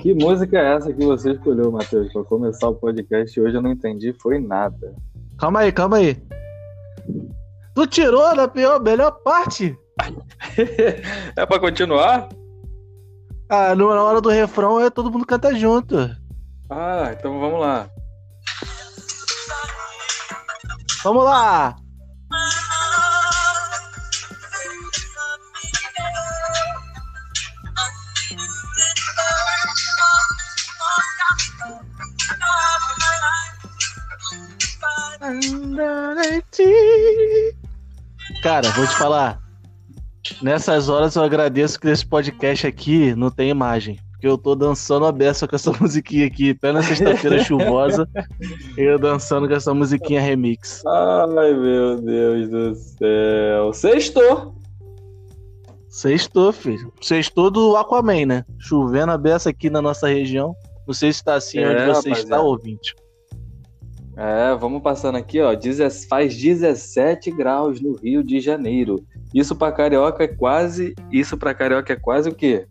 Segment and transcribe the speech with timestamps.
[0.00, 3.56] Que música é essa que você escolheu, Matheus, para começar o podcast hoje?
[3.56, 4.94] Eu não entendi, foi nada.
[5.36, 6.16] Calma aí, calma aí.
[7.74, 9.76] Tu tirou da pior, melhor parte?
[11.36, 12.28] é para continuar?
[13.48, 15.96] Ah, na hora do refrão é todo mundo canta junto.
[16.70, 17.90] Ah, então vamos lá.
[21.02, 21.76] Vamos lá!
[38.48, 39.42] Cara, vou te falar.
[40.40, 43.98] Nessas horas eu agradeço que nesse podcast aqui não tem imagem.
[44.12, 48.08] Porque eu tô dançando a beça com essa musiquinha aqui, até na sexta-feira chuvosa,
[48.74, 50.82] eu dançando com essa musiquinha remix.
[50.86, 53.70] Ai, meu Deus do céu.
[53.74, 54.54] Sextou!
[55.90, 56.90] Sextou, filho.
[57.02, 58.44] Sextou do Aquaman, né?
[58.58, 60.56] Chovendo a beça aqui na nossa região.
[60.86, 62.94] Não sei se tá assim é, onde você está, ouvinte.
[64.20, 65.52] É, vamos passando aqui, ó.
[66.08, 69.06] Faz 17 graus no Rio de Janeiro.
[69.32, 70.92] Isso para carioca é quase.
[71.12, 72.66] Isso para carioca é quase o quê?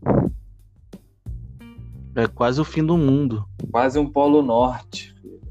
[2.14, 3.48] É quase o fim do mundo.
[3.72, 5.16] Quase um polo norte.
[5.22, 5.42] Filho.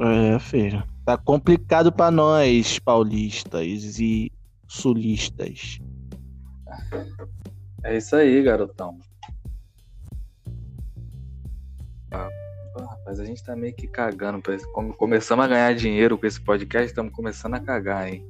[0.00, 0.82] É, filho.
[1.04, 4.32] Tá complicado para nós, paulistas e
[4.66, 5.78] sulistas.
[7.84, 8.98] É isso aí, garotão.
[12.84, 14.42] Rapaz, a gente tá meio que cagando.
[14.96, 18.26] Começamos a ganhar dinheiro com esse podcast, estamos começando a cagar, hein?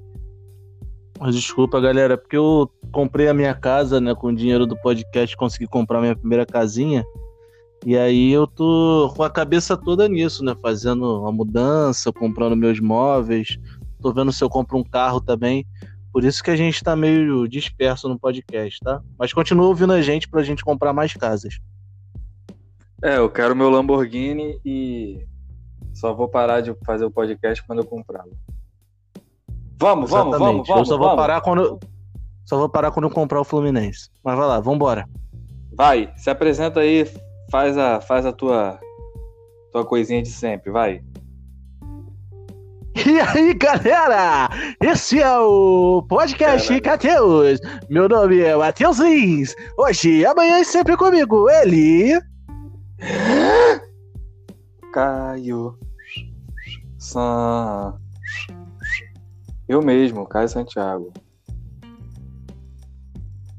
[1.31, 5.67] Desculpa, galera, porque eu comprei a minha casa, né, com o dinheiro do podcast, consegui
[5.67, 7.05] comprar minha primeira casinha.
[7.85, 12.81] E aí eu tô com a cabeça toda nisso, né, fazendo a mudança, comprando meus
[12.81, 13.59] móveis,
[14.01, 15.67] tô vendo se eu compro um carro também.
[16.13, 19.03] Por isso que a gente tá meio disperso no podcast, tá?
[19.19, 21.59] Mas continua ouvindo a gente pra gente comprar mais casas.
[23.03, 25.27] É, eu quero meu Lamborghini e
[25.93, 28.33] só vou parar de fazer o podcast quando eu comprá-lo.
[29.79, 30.69] Vamos, vamos, vamos, vamos.
[30.69, 31.21] Eu só vou vamos.
[31.21, 31.79] parar quando
[32.45, 34.09] só vou parar quando eu comprar o Fluminense.
[34.25, 35.07] Mas vai lá, vambora.
[35.73, 37.07] Vai, se apresenta aí,
[37.51, 38.81] faz a faz a tua
[39.73, 41.03] tua coisinha de sempre, vai.
[43.07, 44.49] E aí, galera?
[44.81, 47.61] Esse é o podcast Cateus.
[47.91, 49.55] Meu nome é Matheus Lins.
[49.77, 52.19] Hoje, amanhã e sempre comigo, ele.
[54.93, 55.79] Caio.
[56.99, 57.99] San.
[59.69, 61.13] Eu mesmo, Caio Santiago.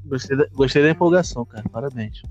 [0.04, 1.64] Gostei da, gostei da empolgação, cara.
[1.70, 2.22] Parabéns.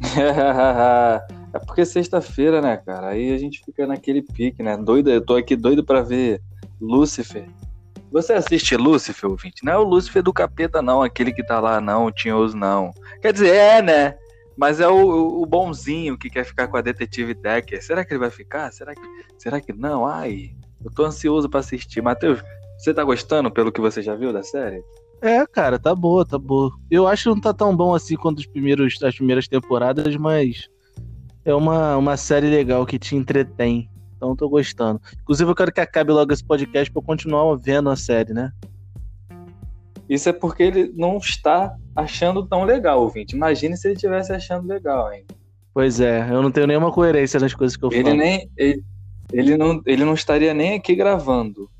[1.54, 3.08] é porque é sexta-feira, né, cara?
[3.08, 4.76] Aí a gente fica naquele pique, né?
[4.76, 6.42] Doido, eu tô aqui doido pra ver
[6.80, 7.48] Lúcifer.
[8.12, 9.64] Você assiste Lúcifer, ouvinte?
[9.64, 11.02] Não é o Lúcifer do capeta, não.
[11.02, 12.06] Aquele que tá lá, não.
[12.06, 12.90] O tinhoso, não.
[13.22, 14.16] Quer dizer, é, né?
[14.60, 17.82] Mas é o, o, bonzinho que quer ficar com a detetive Decker.
[17.82, 18.70] Será que ele vai ficar?
[18.70, 19.00] Será que,
[19.38, 20.06] será que não?
[20.06, 20.50] Ai,
[20.84, 22.02] eu tô ansioso para assistir.
[22.02, 22.42] Matheus,
[22.76, 24.84] você tá gostando pelo que você já viu da série?
[25.22, 26.70] É, cara, tá boa, tá boa.
[26.90, 30.68] Eu acho que não tá tão bom assim quanto os primeiros, as primeiras temporadas, mas
[31.42, 33.88] é uma, uma série legal que te entretém.
[34.14, 35.00] Então tô gostando.
[35.22, 38.52] Inclusive, eu quero que acabe logo esse podcast pra eu continuar vendo a série, né?
[40.10, 43.36] Isso é porque ele não está achando tão legal, ouvinte.
[43.36, 45.24] Imagine se ele estivesse achando legal, hein?
[45.72, 48.16] Pois é, eu não tenho nenhuma coerência nas coisas que eu ele falo.
[48.16, 48.82] Nem, ele,
[49.32, 51.70] ele, não, ele não estaria nem aqui gravando.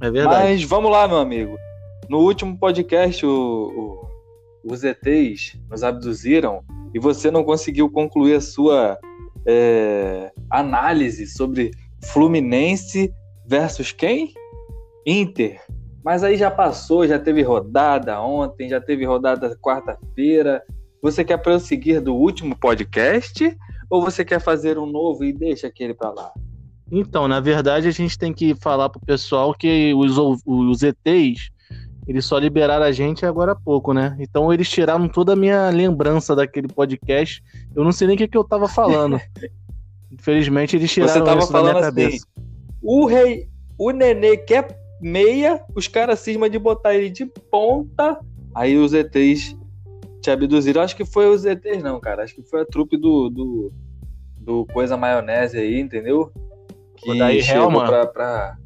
[0.00, 0.44] É verdade.
[0.44, 1.58] Mas vamos lá, meu amigo.
[2.08, 4.08] No último podcast, o,
[4.64, 6.62] o, os ETs nos abduziram
[6.94, 8.96] e você não conseguiu concluir a sua
[9.44, 11.72] é, análise sobre
[12.04, 13.12] Fluminense
[13.44, 14.32] versus quem?
[15.04, 15.60] Inter.
[16.04, 20.62] Mas aí já passou, já teve rodada ontem, já teve rodada quarta-feira.
[21.02, 23.56] Você quer prosseguir do último podcast
[23.88, 26.32] ou você quer fazer um novo e deixa aquele para lá?
[26.90, 31.50] Então, na verdade, a gente tem que falar pro pessoal que os, os ETs,
[32.06, 34.16] eles só liberaram a gente agora há pouco, né?
[34.18, 37.42] Então eles tiraram toda a minha lembrança daquele podcast.
[37.74, 39.20] Eu não sei nem o que, que eu tava falando.
[40.10, 42.26] Infelizmente, eles tiraram Você tava isso falando da minha assim, cabeça.
[42.82, 43.48] o rei,
[43.78, 48.20] o nenê quer meia, os caras cismam de botar ele de ponta,
[48.54, 49.56] aí os ETs
[50.20, 50.82] te abduziram.
[50.82, 52.22] Acho que foi os ETs, não, cara.
[52.22, 53.72] Acho que foi a trupe do, do,
[54.38, 56.30] do Coisa Maionese aí, entendeu?
[56.96, 57.86] Que daí chegou Helma.
[57.86, 58.56] pra, pra.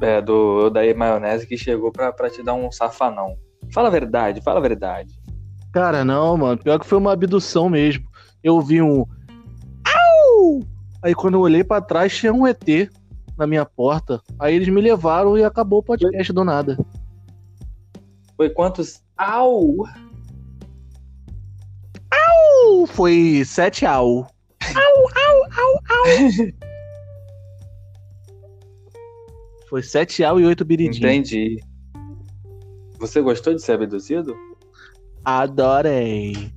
[0.00, 3.36] É, do daí Maionese que chegou pra, pra te dar um safanão.
[3.72, 5.14] Fala a verdade, fala a verdade.
[5.72, 6.58] Cara, não, mano.
[6.58, 8.04] Pior que foi uma abdução mesmo.
[8.44, 9.06] Eu vi um.
[9.86, 10.60] Au!
[11.02, 12.90] Aí quando eu olhei pra trás, tinha um ET
[13.42, 14.22] na minha porta.
[14.38, 16.78] Aí eles me levaram e acabou o podcast do nada.
[18.36, 19.02] Foi quantos.
[19.16, 19.84] Au!
[22.12, 24.18] au, foi 7 au.
[24.18, 26.04] Au, au, au, au.
[29.68, 31.08] Foi 7 au e 8 biridinho.
[31.08, 31.58] Entendi.
[32.98, 34.36] Você gostou de ser abduzido?
[35.24, 36.52] Adorei.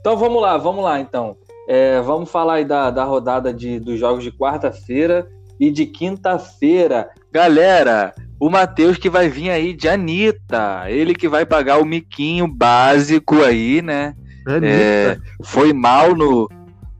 [0.00, 1.36] Então vamos lá, vamos lá então.
[1.72, 5.28] É, vamos falar aí da, da rodada de, dos jogos de quarta-feira
[5.60, 7.08] e de quinta-feira.
[7.30, 10.90] Galera, o Matheus que vai vir aí de Anitta.
[10.90, 14.16] Ele que vai pagar o miquinho básico aí, né?
[14.64, 16.50] É, foi mal no.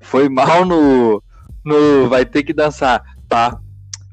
[0.00, 1.20] Foi mal no.
[1.64, 3.02] no vai ter que dançar.
[3.28, 3.58] Pá,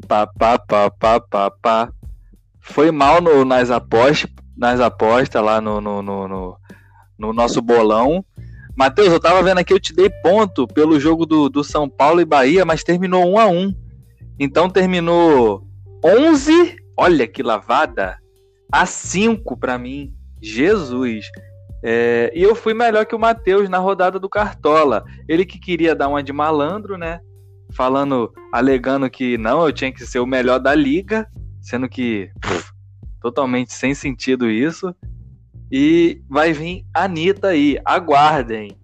[0.08, 1.90] pá, pá, pá, pá, pá, pá.
[2.60, 6.58] Foi mal no, nas apostas, nas apostas lá no, no, no, no,
[7.16, 8.26] no nosso bolão.
[8.78, 12.22] Matheus, eu tava vendo aqui, eu te dei ponto pelo jogo do, do São Paulo
[12.22, 13.74] e Bahia, mas terminou 1 a 1
[14.40, 15.66] Então terminou
[16.06, 18.20] 11, olha que lavada,
[18.72, 20.14] a 5 para mim.
[20.40, 21.26] Jesus.
[21.84, 25.04] É, e eu fui melhor que o Matheus na rodada do Cartola.
[25.28, 27.20] Ele que queria dar uma de malandro, né?
[27.74, 31.28] Falando, alegando que não, eu tinha que ser o melhor da liga,
[31.62, 32.72] sendo que pff,
[33.20, 34.96] totalmente sem sentido isso.
[35.72, 38.78] E vai vir a Anitta aí, aguardem.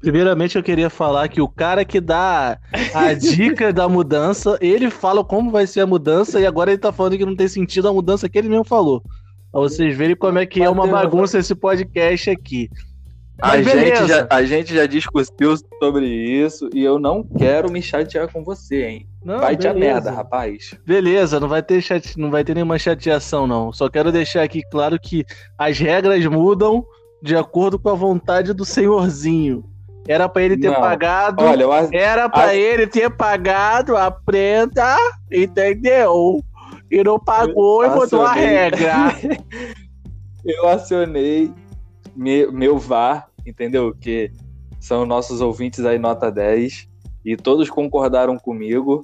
[0.00, 2.58] Primeiramente, eu queria falar que o cara que dá
[2.94, 6.92] a dica da mudança, ele fala como vai ser a mudança e agora ele tá
[6.92, 9.02] falando que não tem sentido a mudança que ele mesmo falou.
[9.50, 12.68] Pra vocês verem como é que é uma bagunça esse podcast aqui.
[13.40, 18.30] A gente, já, a gente já discutiu sobre isso e eu não quero me chatear
[18.32, 19.08] com você, hein?
[19.26, 20.72] Não, vai te a merda, rapaz.
[20.86, 22.16] Beleza, não vai ter chate...
[22.16, 23.72] não vai ter nenhuma chateação, não.
[23.72, 25.26] Só quero deixar aqui claro que
[25.58, 26.86] as regras mudam
[27.20, 29.64] de acordo com a vontade do senhorzinho.
[30.06, 30.80] Era para ele ter não.
[30.80, 31.42] pagado.
[31.42, 31.72] Olha, eu...
[31.92, 34.96] Era para ele ter pagado a prenda,
[35.32, 36.40] entendeu?
[36.88, 39.12] E não pagou eu e botou a regra.
[40.46, 41.52] eu acionei
[42.14, 43.92] meu, meu VAR, entendeu?
[43.92, 44.30] Que
[44.78, 46.88] são nossos ouvintes aí, nota 10.
[47.24, 49.02] E todos concordaram comigo.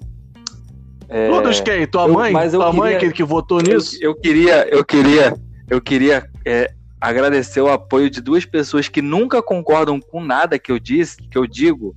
[1.12, 1.86] É, todos quem?
[1.86, 2.32] Tua eu, mãe?
[2.32, 3.98] Tua queria, mãe que, que votou nisso?
[4.00, 5.34] Eu, queria, eu queria,
[5.68, 10.72] eu queria é, agradecer o apoio de duas pessoas que nunca concordam com nada que
[10.72, 11.94] eu disse, que eu digo,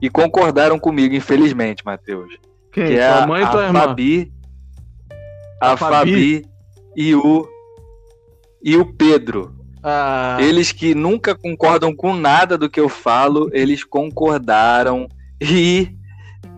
[0.00, 2.32] e concordaram comigo, infelizmente, Matheus.
[2.70, 2.86] Quem?
[2.86, 3.80] Que é tua mãe a, ou tua a irmã?
[3.80, 4.32] Fabi,
[5.60, 5.96] a, a Fabi?
[5.96, 6.46] Fabi
[6.96, 7.48] e o
[8.62, 9.54] e o Pedro.
[9.82, 10.38] Ah.
[10.40, 15.06] Eles que nunca concordam com nada do que eu falo, eles concordaram
[15.40, 15.90] e,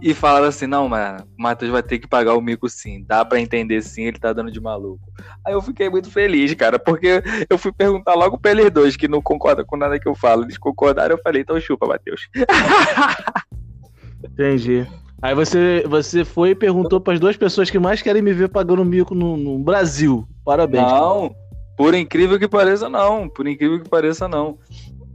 [0.00, 3.04] e falaram assim: não, mano, o Matheus vai ter que pagar o mico sim.
[3.06, 5.00] Dá para entender sim, ele tá dando de maluco.
[5.44, 9.08] Aí eu fiquei muito feliz, cara, porque eu fui perguntar logo pra eles dois que
[9.08, 10.44] não concordam com nada que eu falo.
[10.44, 12.28] Eles concordaram, eu falei: então chupa, Matheus.
[14.22, 14.86] Entendi.
[15.22, 18.48] Aí você, você foi e perguntou para as duas pessoas que mais querem me ver
[18.48, 20.28] pagando mico no, no Brasil.
[20.44, 20.84] Parabéns.
[20.84, 21.30] Não.
[21.30, 21.46] Cara.
[21.76, 23.28] Por incrível que pareça, não.
[23.28, 24.58] Por incrível que pareça, não.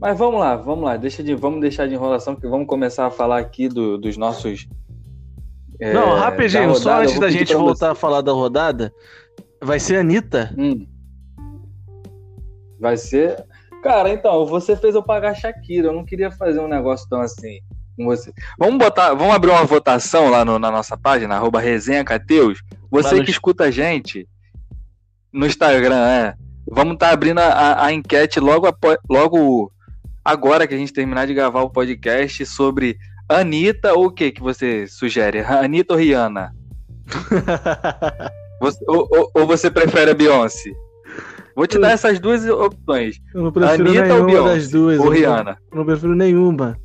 [0.02, 0.96] Mas vamos lá, vamos lá.
[0.96, 4.66] Deixa de, vamos deixar de enrolação, porque vamos começar a falar aqui do, dos nossos.
[5.78, 7.92] É, não, rapidinho, rodada, só antes da gente voltar você.
[7.92, 8.92] a falar da rodada,
[9.62, 10.52] vai ser a Anitta?
[10.58, 10.88] Hum.
[12.80, 13.44] Vai ser.
[13.80, 15.86] Cara, então, você fez eu pagar Shakira.
[15.86, 17.60] Eu não queria fazer um negócio tão assim
[17.96, 18.32] com você.
[18.58, 22.60] Vamos botar, vamos abrir uma votação lá no, na nossa página, arroba resenha Cateus.
[22.90, 24.28] Você que escuta a gente
[25.32, 26.34] no Instagram, é.
[26.68, 28.66] Vamos estar tá abrindo a, a, a, enquete logo,
[29.08, 29.72] logo
[30.24, 32.96] agora que a gente terminar de gravar o podcast sobre
[33.28, 35.40] Anitta ou o que que você sugere?
[35.44, 36.54] Anitta ou Rihanna?
[38.60, 40.70] você, ou, ou, ou, você prefere a Beyoncé?
[41.54, 43.16] Vou te dar essas duas opções.
[43.34, 44.54] Eu não prefiro Anitta ou Beyoncé?
[44.54, 45.58] Das duas, ou Rihanna?
[45.70, 46.78] Eu não prefiro nenhuma.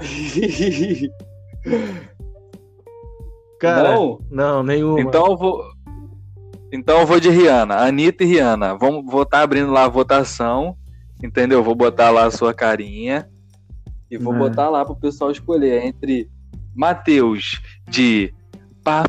[3.58, 4.18] Cara, não?
[4.30, 5.00] não, nenhuma.
[5.00, 5.64] Então eu vou,
[6.70, 8.76] então eu vou de Rihanna, Anitta e Rihanna.
[8.76, 10.76] Vamos, vou estar tá abrindo lá a votação,
[11.24, 11.62] entendeu?
[11.62, 13.26] Vou botar lá a sua carinha
[14.10, 14.38] e vou é.
[14.38, 16.28] botar lá pro pessoal escolher entre
[16.74, 18.34] Matheus de
[18.82, 19.04] pá,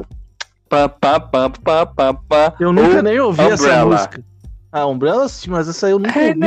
[0.70, 3.54] pá, pá, pá, pá, pá, pá Eu nunca nem ouvi Umbrella.
[3.54, 4.24] essa música.
[4.72, 6.36] Ah, Umbrella sim, mas essa aí eu nunca ouvi.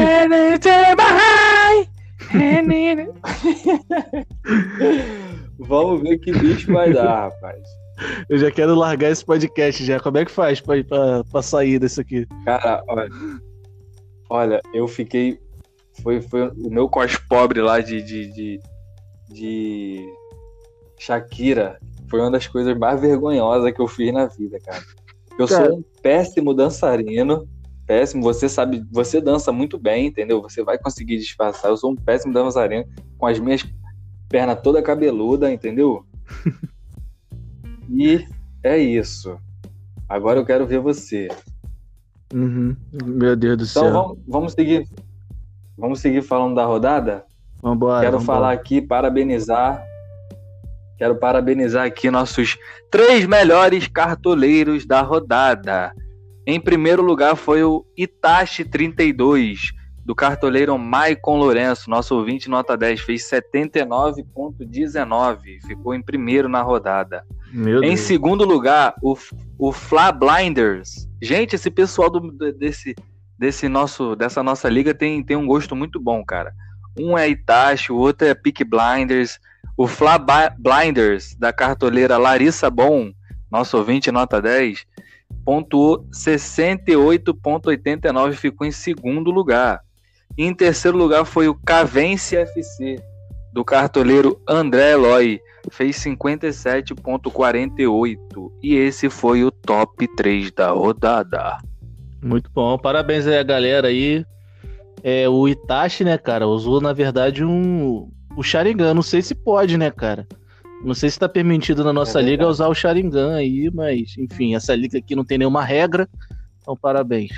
[5.59, 7.63] Vamos ver que bicho vai dar, rapaz.
[8.29, 9.99] Eu já quero largar esse podcast já.
[9.99, 12.27] Como é que faz pra, pra, pra sair desse aqui?
[12.45, 13.09] Cara, olha.
[14.31, 15.41] Olha, eu fiquei.
[16.02, 18.61] Foi, foi o meu cos pobre lá de, de, de,
[19.28, 20.14] de
[20.99, 21.78] Shakira.
[22.09, 24.83] Foi uma das coisas mais vergonhosas que eu fiz na vida, cara.
[25.38, 25.67] Eu cara...
[25.67, 27.49] sou um péssimo dançarino.
[27.87, 30.43] Péssimo, você sabe, você dança muito bem, entendeu?
[30.43, 31.71] Você vai conseguir disfarçar.
[31.71, 32.85] Eu sou um péssimo dançarino
[33.17, 33.64] com as minhas
[34.28, 36.05] pernas toda cabeluda, entendeu?
[37.90, 38.26] E
[38.62, 39.38] é isso.
[40.09, 41.28] Agora eu quero ver você.
[42.33, 42.76] Uhum.
[43.02, 43.88] Meu Deus do então, céu.
[43.88, 44.87] Então vamos, vamos seguir.
[45.78, 47.25] Vamos seguir falando da rodada?
[47.62, 48.04] Vambora.
[48.04, 48.38] Quero vambora.
[48.38, 49.82] falar aqui, parabenizar.
[50.99, 52.58] Quero parabenizar aqui nossos
[52.90, 55.92] três melhores cartoleiros da rodada.
[56.44, 59.70] Em primeiro lugar foi o Itachi 32,
[60.04, 67.23] do cartoleiro Maicon Lourenço, nosso ouvinte nota 10, fez 79.19, ficou em primeiro na rodada.
[67.52, 68.00] Meu Em Deus.
[68.00, 69.16] segundo lugar, o,
[69.58, 71.06] o Fla Blinders.
[71.23, 72.94] Gente, esse pessoal do- desse,
[73.38, 76.52] desse nosso, dessa nossa liga tem, tem um gosto muito bom, cara.
[76.99, 79.38] Um é Itachi, o outro é Peak Blinders.
[79.76, 83.12] O Fla Blinders, da cartoleira Larissa Bom,
[83.49, 84.85] nosso ouvinte nota 10,
[85.45, 89.80] pontuou 68,89 e ficou em segundo lugar.
[90.37, 93.00] E em terceiro lugar foi o Cavense FC,
[93.52, 95.40] do cartoleiro André Eloy,
[95.71, 98.52] fez 57,48.
[98.62, 101.59] E esse foi o top 3 da rodada.
[102.23, 102.77] Muito bom.
[102.79, 104.25] Parabéns aí a galera aí.
[105.03, 108.95] É, o Itachi, né, cara, usou na verdade um o Sharingan.
[108.95, 110.27] Não sei se pode, né, cara?
[110.85, 114.55] Não sei se tá permitido na nossa É liga usar o Sharingan aí, mas enfim,
[114.55, 116.09] essa liga aqui não tem nenhuma regra.
[116.63, 117.31] Então, parabéns.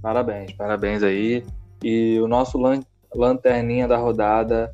[0.00, 1.44] Parabéns, parabéns aí.
[1.82, 2.82] E o nosso lan-
[3.14, 4.72] lanterninha da rodada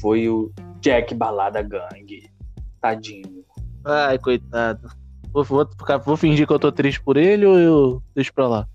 [0.00, 2.30] foi o Jack Balada Gang.
[2.80, 3.44] Tadinho.
[3.84, 4.88] Ai, coitado.
[5.38, 8.48] Vou, vou, ficar- vou fingir que eu tô triste por ele ou eu deixo pra
[8.48, 8.66] lá?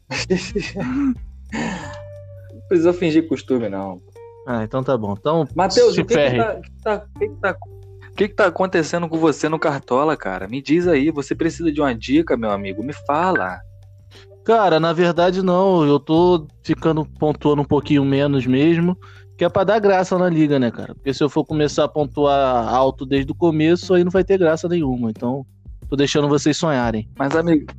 [0.74, 4.01] Não precisa fingir costume, não.
[4.48, 5.15] Ah, então tá bom.
[5.17, 6.38] Então, Matheus, se o que, que, ferre.
[6.38, 10.15] tá, que, tá, que, que, tá, o que, que tá acontecendo com você no Cartola,
[10.17, 10.48] cara?
[10.48, 12.84] Me diz aí, você precisa de uma dica, meu amigo?
[12.84, 13.60] Me fala.
[14.43, 18.98] Cara, na verdade não, eu tô ficando pontuando um pouquinho menos mesmo,
[19.38, 20.93] que é pra dar graça na liga, né, cara?
[20.93, 24.38] Porque se eu for começar a pontuar alto desde o começo, aí não vai ter
[24.38, 25.10] graça nenhuma.
[25.10, 25.46] Então,
[25.94, 27.08] tô deixando vocês sonharem.
[27.16, 27.72] Mas, amigo,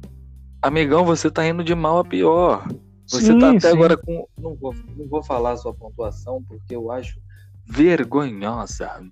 [0.62, 2.64] amigão, você tá indo de mal a pior.
[3.08, 3.68] Você Sim, tá até sim.
[3.68, 4.26] agora com.
[4.38, 7.18] Não vou, não vou falar a sua pontuação, porque eu acho
[7.66, 9.02] vergonhosa.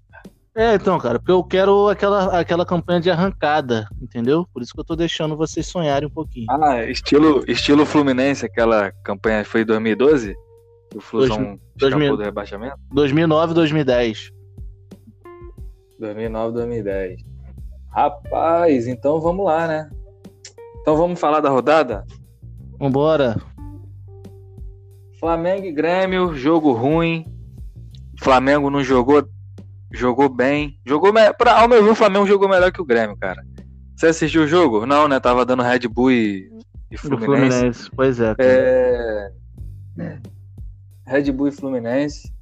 [0.55, 4.47] É, então, cara, porque eu quero aquela, aquela campanha de arrancada, entendeu?
[4.53, 6.47] Por isso que eu tô deixando vocês sonharem um pouquinho.
[6.49, 10.37] Ah, estilo, estilo Fluminense, aquela campanha foi em 2012?
[10.91, 12.17] Que o Flusão escapou 2000.
[12.19, 12.77] do rebaixamento?
[12.93, 14.31] 2009, 2010.
[15.99, 17.32] 2009, 2010.
[17.93, 19.91] Rapaz, então vamos lá, né?
[20.81, 22.05] Então vamos falar da rodada?
[22.79, 23.37] Vambora.
[25.21, 27.25] Flamengo e Grêmio, jogo ruim.
[28.21, 29.25] Flamengo não jogou,
[29.93, 30.79] jogou bem.
[30.87, 33.45] Jogou, me- pra, ao meu ver, o Flamengo jogou melhor que o Grêmio, cara.
[33.95, 34.85] Você assistiu o jogo?
[34.87, 35.21] Não, né?
[35.21, 36.51] Tava dando Red Bull e,
[36.91, 37.51] e Fluminense.
[37.57, 37.91] Fluminense.
[37.95, 38.35] Pois é.
[38.35, 38.49] cara.
[38.49, 39.33] É...
[41.07, 42.33] Red Bull e Fluminense.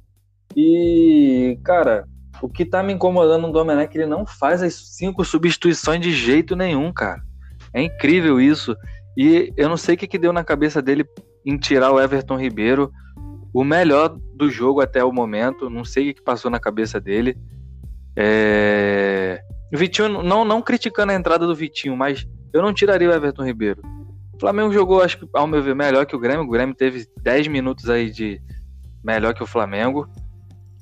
[0.55, 2.07] E, cara,
[2.41, 6.01] o que tá me incomodando no Domenech é que ele não faz as cinco substituições
[6.01, 7.21] de jeito nenhum, cara.
[7.73, 8.75] É incrível isso.
[9.15, 11.05] E eu não sei o que, que deu na cabeça dele
[11.45, 12.91] em tirar o Everton Ribeiro,
[13.53, 15.69] o melhor do jogo até o momento.
[15.69, 17.37] Não sei o que, passou na cabeça dele.
[18.17, 19.41] É...
[19.71, 23.81] Vitinho, não, não criticando a entrada do Vitinho, mas eu não tiraria o Everton Ribeiro.
[24.33, 26.43] O Flamengo jogou, acho que, ao meu ver, melhor que o Grêmio.
[26.43, 28.41] O Grêmio teve 10 minutos aí de
[29.03, 30.09] melhor que o Flamengo.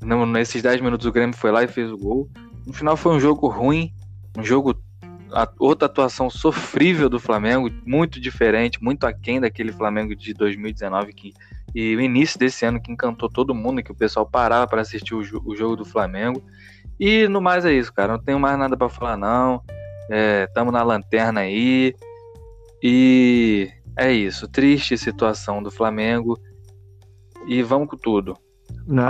[0.02, 2.30] No- nesses 10 minutos o Grêmio foi lá e fez o gol.
[2.66, 3.92] No final foi um jogo ruim,
[4.38, 4.76] um jogo.
[5.32, 11.34] a- outra atuação sofrível do Flamengo, muito diferente, muito aquém daquele Flamengo de 2019 que,
[11.76, 15.14] e o início desse ano que encantou todo mundo, que o pessoal parava para assistir
[15.14, 16.42] o, o jogo do Flamengo.
[17.00, 18.14] E no mais é isso, cara.
[18.14, 19.62] Não tenho mais nada para falar, não.
[20.10, 21.94] É, na lanterna aí.
[22.82, 24.48] E é isso.
[24.48, 26.40] Triste situação do Flamengo.
[27.48, 28.36] E vamos com tudo.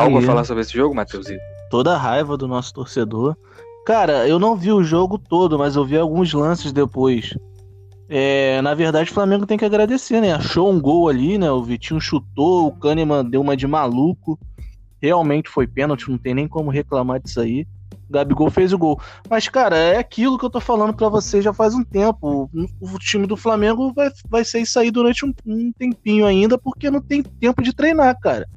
[0.01, 1.41] Algo a falar sobre esse jogo, Matheusito?
[1.69, 3.37] toda a raiva do nosso torcedor.
[3.85, 7.33] Cara, eu não vi o jogo todo, mas eu vi alguns lances depois.
[8.09, 10.33] É, na verdade, o Flamengo tem que agradecer, né?
[10.33, 11.49] Achou um gol ali, né?
[11.51, 14.37] O Vitinho chutou, o Kahneman deu uma de maluco.
[15.01, 17.65] Realmente foi pênalti, não tem nem como reclamar disso aí.
[18.09, 18.99] O Gabigol fez o gol.
[19.29, 22.49] Mas, cara, é aquilo que eu tô falando pra você já faz um tempo.
[22.81, 26.57] O, o time do Flamengo vai, vai ser isso aí durante um, um tempinho ainda,
[26.57, 28.47] porque não tem tempo de treinar, cara.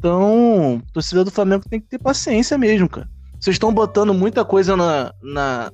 [0.00, 3.06] Então, o torcedor do Flamengo tem que ter paciência mesmo, cara.
[3.38, 5.70] Vocês estão botando muita coisa na, na-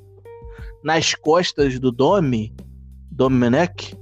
[0.83, 2.53] nas costas do Domi,
[3.09, 3.97] Domenech,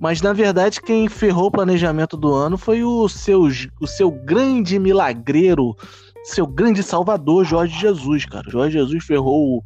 [0.00, 3.42] mas na verdade quem ferrou o planejamento do ano foi o seu,
[3.80, 5.74] o seu grande milagreiro,
[6.22, 8.48] seu grande salvador, Jorge Jesus, cara.
[8.48, 9.64] Jorge Jesus ferrou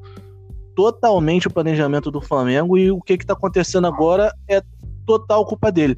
[0.74, 4.62] totalmente o planejamento do Flamengo e o que que tá acontecendo agora é
[5.04, 5.94] total culpa dele.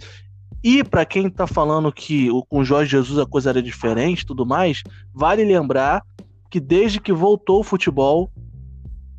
[0.68, 4.82] E pra quem tá falando que com Jorge Jesus a coisa era diferente tudo mais,
[5.14, 6.02] vale lembrar
[6.50, 8.28] que desde que voltou o futebol,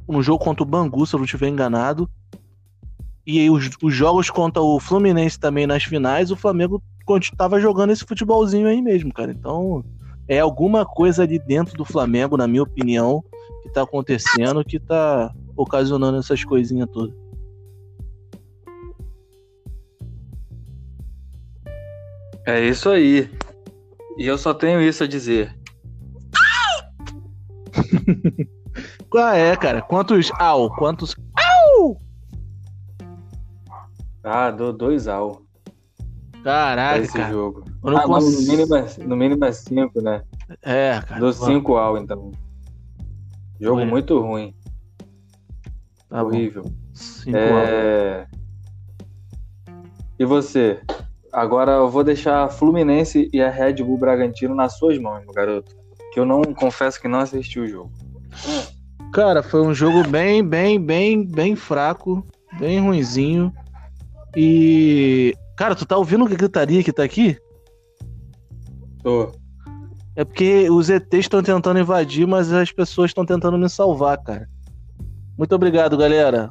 [0.06, 2.10] no jogo contra o Bangu, se eu não estiver enganado,
[3.26, 6.84] e os, os jogos contra o Fluminense também nas finais, o Flamengo
[7.38, 9.32] tava jogando esse futebolzinho aí mesmo, cara.
[9.32, 9.86] Então,
[10.28, 13.24] é alguma coisa ali dentro do Flamengo, na minha opinião,
[13.64, 17.16] que tá acontecendo, que tá ocasionando essas coisinhas todas.
[22.48, 23.30] É isso aí.
[24.18, 25.54] E eu só tenho isso a dizer.
[29.10, 29.82] Qual é, cara?
[29.82, 30.70] Quantos au?
[30.76, 31.98] Quantos au?
[34.24, 35.42] Ah, dou dois au.
[36.44, 37.32] Caraca, esse cara.
[37.32, 37.64] jogo.
[37.84, 40.24] Eu não Ah, consigo- no mínimo, é, no mínimo é cinco, né?
[40.62, 41.20] É, cara.
[41.20, 42.32] Dou cinco au, então.
[43.60, 43.86] Jogo Ué.
[43.86, 44.56] muito ruim.
[46.10, 46.30] Tá bom.
[46.30, 46.64] horrível.
[46.94, 47.44] Cinco au.
[47.44, 48.28] É...
[50.20, 50.82] E você?
[51.38, 55.32] Agora eu vou deixar a Fluminense e a Red Bull Bragantino nas suas mãos, meu
[55.32, 55.72] garoto.
[56.12, 57.92] Que eu não confesso que não assisti o jogo.
[59.14, 62.26] Cara, foi um jogo bem, bem, bem, bem fraco,
[62.58, 63.54] bem ruinzinho.
[64.36, 65.36] E.
[65.56, 67.38] Cara, tu tá ouvindo a gritaria que tá aqui?
[69.04, 69.32] Tô.
[70.16, 74.50] É porque os ETs estão tentando invadir, mas as pessoas estão tentando me salvar, cara.
[75.38, 76.50] Muito obrigado, galera.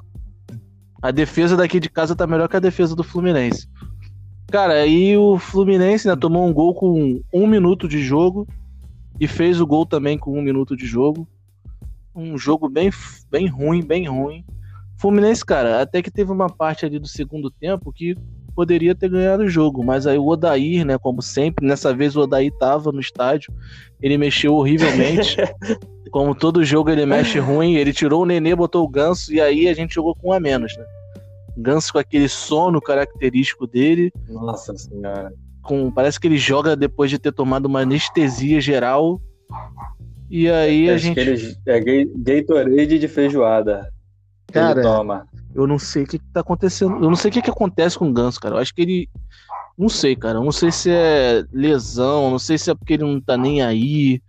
[1.03, 3.69] A defesa daqui de casa tá melhor que a defesa do Fluminense.
[4.49, 8.47] Cara, aí o Fluminense, né, tomou um gol com um minuto de jogo
[9.19, 11.27] e fez o gol também com um minuto de jogo.
[12.15, 12.91] Um jogo bem,
[13.31, 14.45] bem ruim, bem ruim.
[14.99, 18.17] Fluminense, cara, até que teve uma parte ali do segundo tempo que
[18.55, 22.21] poderia ter ganhado o jogo, mas aí o Odair, né, como sempre, nessa vez o
[22.21, 23.53] Odair tava no estádio,
[24.01, 25.37] ele mexeu horrivelmente.
[26.11, 29.69] como todo jogo ele mexe ruim, ele tirou o Nenê, botou o Ganso e aí
[29.69, 30.85] a gente jogou com um a menos, né?
[31.57, 35.33] Ganso com aquele sono característico dele, Nossa senhora.
[35.63, 39.21] com parece que ele joga depois de ter tomado uma anestesia geral.
[40.31, 43.91] E aí a Acho gente, que ele é Ga- Gatorade de feijoada.
[44.53, 45.27] Cara, ele toma.
[45.55, 47.99] eu não sei o que, que tá acontecendo, eu não sei o que, que acontece
[47.99, 48.57] com o Ganso, cara.
[48.57, 49.09] Eu acho que ele
[49.79, 50.39] não sei, cara.
[50.39, 53.63] Eu não sei se é lesão, não sei se é porque ele não tá nem
[53.63, 54.21] aí.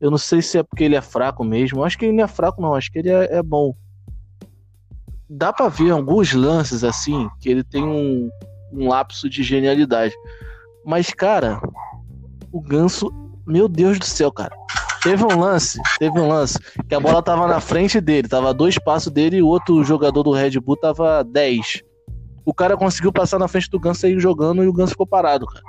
[0.00, 1.78] Eu não sei se é porque ele é fraco mesmo.
[1.80, 2.70] Eu acho que ele não é fraco, não.
[2.70, 3.74] Eu acho que ele é, é bom.
[5.28, 8.30] Dá pra ver alguns lances assim, que ele tem um,
[8.72, 10.14] um lapso de genialidade.
[10.84, 11.60] Mas, cara,
[12.50, 13.10] o Ganso,
[13.46, 14.54] meu Deus do céu, cara.
[15.02, 16.58] Teve um lance, teve um lance,
[16.88, 19.82] que a bola tava na frente dele, tava a dois passos dele e o outro
[19.82, 21.82] jogador do Red Bull tava a 10.
[22.44, 25.46] O cara conseguiu passar na frente do Ganso e jogando e o Ganso ficou parado,
[25.46, 25.64] cara.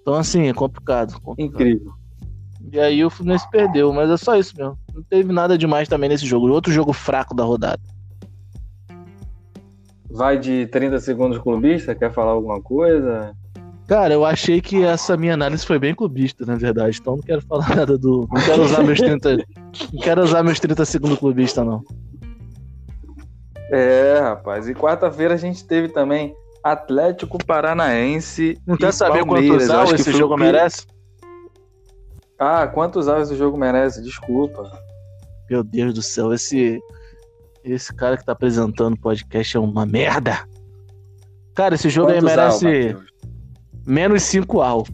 [0.00, 1.20] Então, assim, é complicado.
[1.20, 1.60] complicado.
[1.60, 1.92] Incrível.
[2.72, 4.78] E aí o Fluminense perdeu, mas é só isso mesmo.
[4.94, 6.48] Não teve nada demais também nesse jogo.
[6.48, 7.82] Outro jogo fraco da rodada.
[10.16, 11.94] Vai de 30 segundos clubista?
[11.94, 13.32] Quer falar alguma coisa?
[13.86, 16.98] Cara, eu achei que essa minha análise foi bem clubista, na verdade.
[17.00, 18.26] Então não quero falar nada do.
[18.32, 19.36] Não quero usar meus 30.
[19.92, 21.82] não quero usar meus 30 segundos clubista, não.
[23.70, 24.68] É, rapaz.
[24.68, 28.58] E quarta-feira a gente teve também Atlético Paranaense.
[28.66, 29.66] Não quer saber Palmeiras.
[29.66, 30.86] quantos Eu acho al que esse jogo o pi- merece?
[32.38, 34.02] Ah, quantos al esse jogo merece?
[34.02, 34.70] Desculpa.
[35.50, 36.80] Meu Deus do céu, esse.
[37.66, 40.48] Esse cara que tá apresentando o podcast é uma merda.
[41.52, 43.12] Cara, esse jogo aí Quantos al, merece Matheus?
[43.84, 44.86] menos 5 al.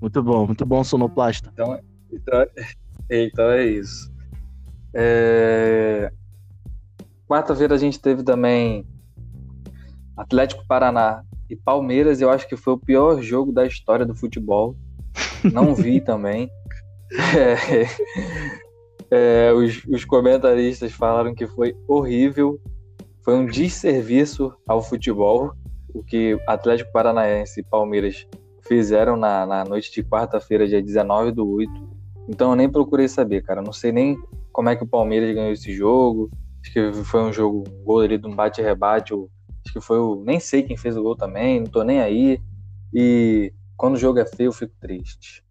[0.00, 1.52] Muito bom, muito bom, sonoplasta.
[1.52, 2.46] Então,
[3.10, 4.10] então é isso.
[4.94, 6.12] É,
[7.26, 8.86] Quarta-feira a gente teve também
[10.16, 12.20] Atlético Paraná e Palmeiras.
[12.20, 14.76] Eu acho que foi o pior jogo da história do futebol.
[15.52, 16.48] Não vi também.
[19.10, 22.60] É, é, os, os comentaristas falaram que foi horrível.
[23.22, 25.52] Foi um desserviço ao futebol.
[25.92, 28.26] O que Atlético Paranaense e Palmeiras
[28.62, 31.72] fizeram na, na noite de quarta-feira, dia 19 do 8.
[32.28, 33.60] Então eu nem procurei saber, cara.
[33.60, 34.16] Não sei nem
[34.52, 36.30] como é que o Palmeiras ganhou esse jogo.
[36.62, 39.12] Acho que foi um jogo, um gol ali de um bate-rebate.
[39.12, 40.22] Acho que foi o.
[40.24, 42.40] Nem sei quem fez o gol também, não tô nem aí.
[42.94, 45.42] E quando o jogo é feio, eu fico triste.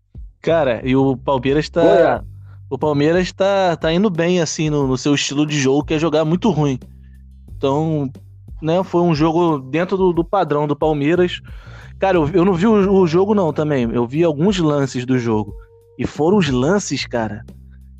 [0.41, 1.81] Cara, e o Palmeiras tá.
[1.81, 2.25] Olha.
[2.69, 5.99] O Palmeiras tá, tá indo bem, assim, no, no seu estilo de jogo, que é
[5.99, 6.77] jogar muito ruim.
[7.57, 8.11] Então,
[8.61, 11.41] né, foi um jogo dentro do, do padrão do Palmeiras.
[11.99, 13.89] Cara, eu, eu não vi o, o jogo, não, também.
[13.91, 15.53] Eu vi alguns lances do jogo.
[15.97, 17.43] E foram os lances, cara,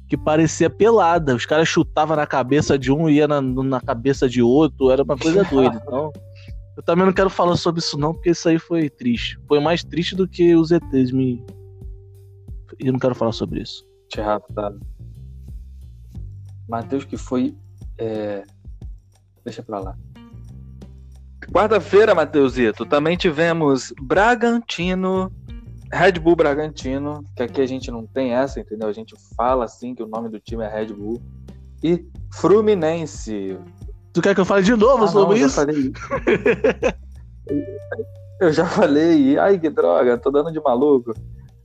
[0.08, 1.36] que parecia pelada.
[1.36, 4.92] Os caras chutavam na cabeça de um e ia na, na cabeça de outro.
[4.92, 5.82] Era uma coisa doida.
[5.86, 6.14] Então,
[6.78, 9.38] eu também não quero falar sobre isso, não, porque isso aí foi triste.
[9.48, 11.44] Foi mais triste do que os ETs me.
[12.80, 13.86] E eu não quero falar sobre isso.
[14.10, 14.80] Te raptado.
[16.68, 17.56] Matheus, que foi.
[17.98, 18.44] é,
[19.44, 19.98] Deixa pra lá.
[21.52, 25.32] Quarta-feira, Matheusito, também tivemos Bragantino,
[25.92, 28.88] Red Bull Bragantino, que aqui a gente não tem essa, entendeu?
[28.88, 31.20] A gente fala assim que o nome do time é Red Bull.
[31.84, 33.58] E Fluminense.
[34.14, 35.60] Tu quer que eu fale de novo ah, sobre não, isso?
[38.40, 39.38] Eu já falei.
[39.38, 41.14] Ai, que droga, tô dando de maluco.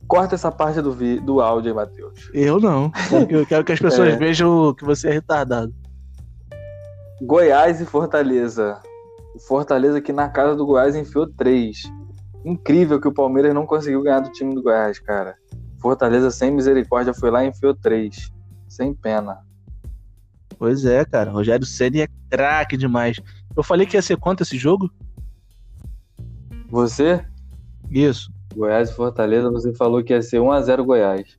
[0.07, 1.19] Corta essa parte do, vi...
[1.19, 2.29] do áudio aí, Matheus.
[2.33, 2.91] Eu não.
[3.29, 4.15] Eu quero que as pessoas é.
[4.15, 5.73] vejam que você é retardado.
[7.21, 8.79] Goiás e Fortaleza.
[9.33, 11.83] O Fortaleza aqui na casa do Goiás enfiou três.
[12.43, 15.35] Incrível que o Palmeiras não conseguiu ganhar do time do Goiás, cara.
[15.79, 18.31] Fortaleza sem misericórdia foi lá e enfiou três.
[18.67, 19.39] Sem pena.
[20.57, 21.31] Pois é, cara.
[21.31, 23.19] Rogério Ceni é craque demais.
[23.55, 24.89] Eu falei que ia ser quanto esse jogo?
[26.69, 27.25] Você?
[27.89, 28.34] Isso.
[28.55, 31.37] Goiás e Fortaleza, você falou que ia ser 1x0 Goiás.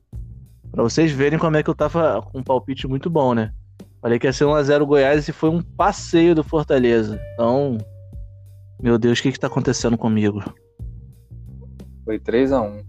[0.71, 3.51] Pra vocês verem como é que eu tava com um palpite muito bom, né?
[4.01, 7.19] Falei que ia ser 1x0 Goiás e foi um passeio do Fortaleza.
[7.33, 7.77] Então,
[8.81, 10.43] meu Deus, o que que tá acontecendo comigo?
[12.05, 12.85] Foi 3x1.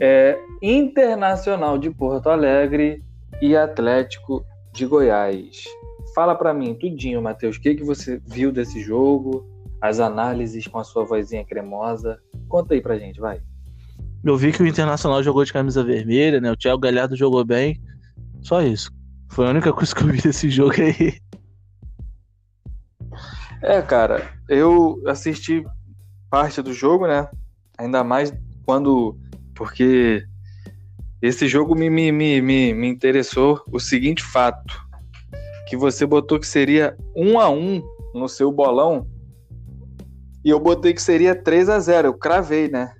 [0.00, 3.02] É Internacional de Porto Alegre
[3.42, 5.64] e Atlético de Goiás.
[6.14, 9.49] Fala para mim, tudinho, Matheus, o que, que você viu desse jogo?
[9.80, 12.20] As análises com a sua vozinha cremosa.
[12.48, 13.40] Conta aí pra gente, vai.
[14.22, 16.52] Eu vi que o Internacional jogou de camisa vermelha, né?
[16.52, 17.80] O Thiago Galhardo jogou bem.
[18.42, 18.90] Só isso.
[19.30, 21.18] Foi a única coisa que eu vi desse jogo aí.
[23.62, 25.64] É, cara, eu assisti
[26.30, 27.28] parte do jogo, né?
[27.78, 28.32] Ainda mais
[28.64, 29.18] quando.
[29.54, 30.24] Porque
[31.20, 34.74] esse jogo me, me, me, me, me interessou o seguinte fato:
[35.68, 37.82] que você botou que seria um a um
[38.14, 39.06] no seu bolão
[40.44, 42.94] e eu botei que seria 3 a 0 Eu cravei, né?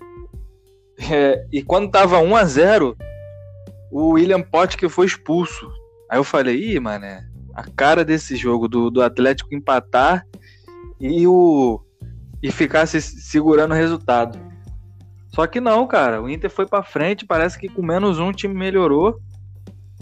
[1.11, 2.97] É, e quando tava 1 a 0
[3.91, 5.69] o William Potker foi expulso.
[6.09, 10.25] Aí eu falei, ih, mané, a cara desse jogo do, do Atlético empatar
[10.99, 11.81] e o
[12.41, 14.39] e ficar se segurando o resultado.
[15.33, 18.33] Só que não, cara, o Inter foi para frente, parece que com menos um o
[18.33, 19.19] time melhorou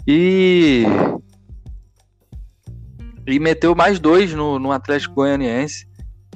[0.06, 0.84] e
[3.26, 5.89] e meteu mais dois no, no Atlético Goianiense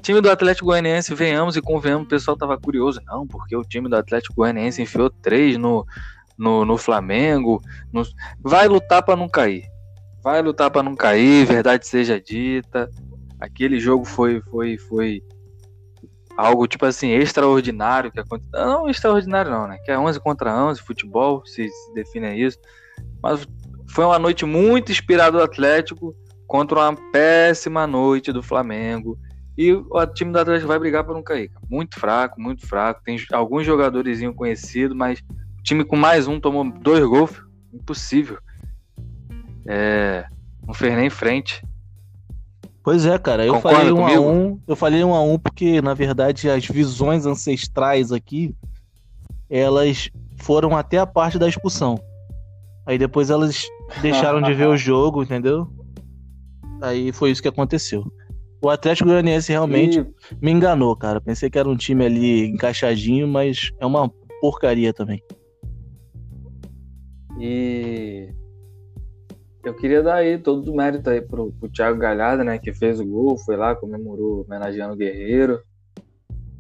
[0.05, 3.01] time do Atlético Goianiense, venhamos e convenhamos, o pessoal tava curioso.
[3.07, 5.85] Não, porque o time do Atlético Goianiense enfiou três no,
[6.37, 7.61] no, no Flamengo.
[7.90, 8.03] No...
[8.38, 9.64] Vai lutar para não cair.
[10.23, 12.88] Vai lutar para não cair, verdade seja dita.
[13.40, 15.23] Aquele jogo foi, foi, foi
[16.37, 18.53] algo tipo assim, extraordinário que aconteceu.
[18.53, 19.79] Não extraordinário não, né?
[19.85, 22.59] Que é 11 contra 11, futebol, se, se define isso.
[23.23, 23.47] Mas
[23.88, 26.14] foi uma noite muito inspirada do Atlético
[26.47, 29.19] contra uma péssima noite do Flamengo.
[29.57, 31.51] E o time do Atlético vai brigar para não cair.
[31.71, 33.03] Muito fraco, muito fraco.
[33.05, 35.21] Tem alguns jogadores conhecidos, mas
[35.59, 37.31] o time com mais um tomou dois gols.
[37.73, 38.38] Impossível.
[39.67, 40.27] É,
[40.67, 41.62] não fez nem frente.
[42.83, 43.47] Pois é, cara.
[43.47, 44.23] Eu Concorda falei um comigo?
[44.23, 44.61] a um.
[44.67, 48.55] Eu falei um a um porque, na verdade, as visões ancestrais aqui,
[49.49, 51.99] elas foram até a parte da expulsão.
[52.87, 53.67] Aí depois elas
[54.03, 55.67] deixaram de ver o jogo, entendeu?
[56.83, 58.05] Aí foi isso que aconteceu.
[58.64, 60.37] O Atlético Goianiense realmente e...
[60.40, 61.20] me enganou, cara.
[61.20, 65.22] Pensei que era um time ali encaixadinho, mas é uma porcaria também.
[67.38, 68.33] E
[69.62, 72.98] eu queria dar aí todo o mérito aí pro, pro Thiago Galhardo, né, que fez
[72.98, 75.61] o gol, foi lá, comemorou, homenageando o Guerreiro.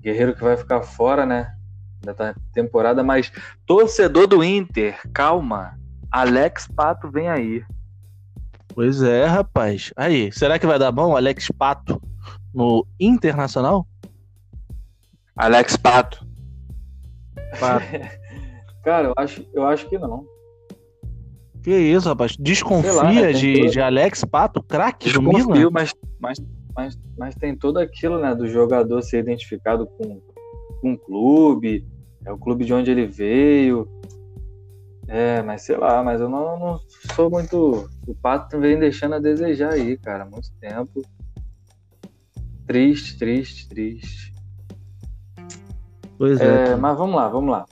[0.02, 1.54] Guerreiro que vai ficar fora, né,
[2.02, 3.32] da temporada, mas
[3.64, 5.78] torcedor do Inter, calma.
[6.10, 7.62] Alex Pato vem aí.
[8.74, 9.92] Pois é, rapaz.
[9.96, 12.02] Aí, será que vai dar bom Alex Pato
[12.52, 13.86] no Internacional?
[15.36, 16.26] Alex Pato.
[17.60, 17.84] Pato.
[18.84, 20.26] Cara, eu acho, eu acho que não.
[21.62, 22.36] Que isso, rapaz?
[22.36, 23.32] Desconfia lá, né?
[23.32, 23.70] de, toda...
[23.70, 25.70] de Alex Pato, craque do Milan?
[25.70, 26.38] Mas, mas,
[26.76, 28.34] mas, mas tem tudo aquilo, né?
[28.34, 30.20] Do jogador ser identificado com,
[30.80, 31.86] com um clube,
[32.26, 33.88] é o clube de onde ele veio.
[35.06, 36.80] É, mas sei lá, mas eu não, não
[37.14, 37.88] sou muito.
[38.06, 41.02] O Pato vem deixando a desejar aí, cara, muito tempo.
[42.66, 44.32] Triste, triste, triste.
[46.16, 46.72] Pois é.
[46.72, 47.66] é mas vamos lá, vamos lá.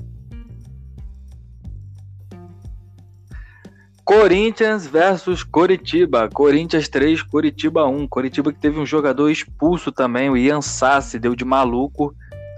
[4.05, 6.29] Corinthians versus Coritiba.
[6.29, 8.09] Corinthians 3, Coritiba 1.
[8.09, 12.15] Coritiba que teve um jogador expulso também, o Ian Sassi, deu de maluco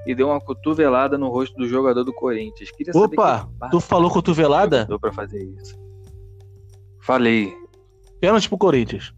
[0.07, 2.71] e deu uma cotovelada no rosto do jogador do Corinthians.
[2.71, 3.71] Queria Opa, que...
[3.71, 4.85] tu falou cotovelada?
[4.85, 5.75] Deu para fazer isso.
[7.01, 7.53] Falei.
[8.21, 9.13] Pênalti pro Corinthians.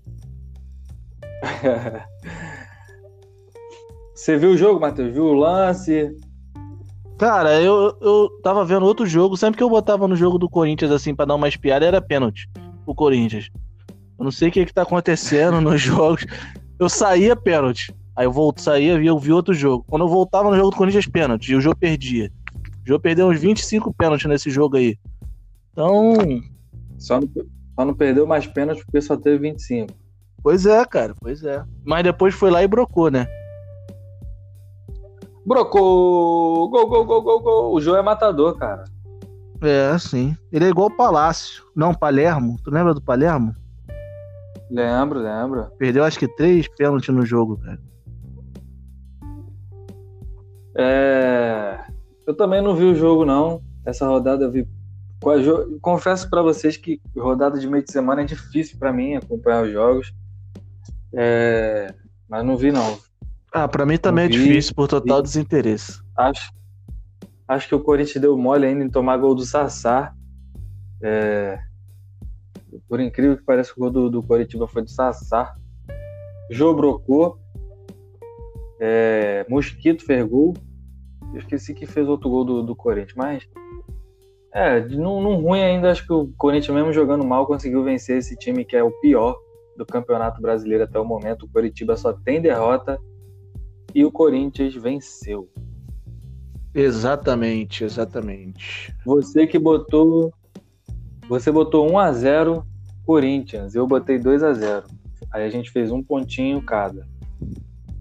[4.15, 5.13] Você viu o jogo, Matheus?
[5.13, 6.17] Viu o lance?
[7.19, 9.37] Cara, eu, eu tava vendo outro jogo.
[9.37, 12.49] Sempre que eu botava no jogo do Corinthians, assim, pra dar uma espiada, era pênalti
[12.85, 13.51] pro Corinthians.
[14.19, 16.27] Eu não sei o que, que tá acontecendo nos jogos.
[16.79, 17.95] Eu saía pênalti.
[18.17, 19.85] Aí eu volto, saía e eu vi outro jogo.
[19.87, 21.53] Quando eu voltava no jogo do Corinthians, pênalti.
[21.53, 22.33] E o jogo perdia.
[22.85, 24.97] O jogo perdeu uns 25 pênaltis nesse jogo aí.
[25.73, 26.15] Então.
[26.99, 27.29] Só não,
[27.75, 29.93] só não perdeu mais pênaltis porque só teve 25.
[30.43, 31.63] Pois é, cara, pois é.
[31.85, 33.27] Mas depois foi lá e brocou, né?
[35.45, 36.71] Brocou!
[36.71, 37.75] Gol, gol, gol, gol, gol.
[37.75, 38.85] O João é matador, cara.
[39.61, 40.37] É, sim.
[40.51, 41.65] Ele é igual o Palácio.
[41.75, 42.59] Não, Palermo.
[42.65, 43.55] Tu lembra do Palermo?
[44.71, 45.67] Lembro, lembro.
[45.79, 47.79] Perdeu acho que três pênaltis no jogo, cara.
[50.77, 51.79] É...
[52.27, 53.63] Eu também não vi o jogo, não.
[53.85, 54.69] Essa rodada eu vi.
[55.81, 59.73] Confesso para vocês que rodada de meio de semana é difícil para mim acompanhar os
[59.73, 60.13] jogos.
[61.15, 61.95] É...
[62.29, 62.99] Mas não vi, não.
[63.53, 65.23] Ah, para mim também não é vi, difícil por total vi.
[65.23, 66.01] desinteresse.
[66.17, 66.53] Acho,
[67.49, 70.13] acho que o Corinthians deu mole ainda em tomar gol do Sassá.
[71.03, 71.59] É...
[72.89, 75.55] Por incrível que pareça, o gol do, do Coritiba foi do Sassá.
[76.51, 77.39] Jô brocou.
[78.81, 79.47] É...
[79.49, 80.55] Mosquito fez gol.
[81.37, 83.47] Eu esqueci que fez outro gol do, do Corinthians, mas.
[84.51, 88.35] É, num, num ruim ainda, acho que o Corinthians, mesmo jogando mal, conseguiu vencer esse
[88.37, 89.37] time que é o pior
[89.77, 91.45] do Campeonato Brasileiro até o momento.
[91.45, 92.99] O Coritiba só tem derrota
[93.95, 95.47] e o Corinthians venceu.
[96.75, 98.95] Exatamente, exatamente.
[99.05, 100.33] Você que botou.
[101.29, 102.67] Você botou 1 a 0
[103.05, 104.87] Corinthians, eu botei 2 a 0
[105.31, 107.07] Aí a gente fez um pontinho cada.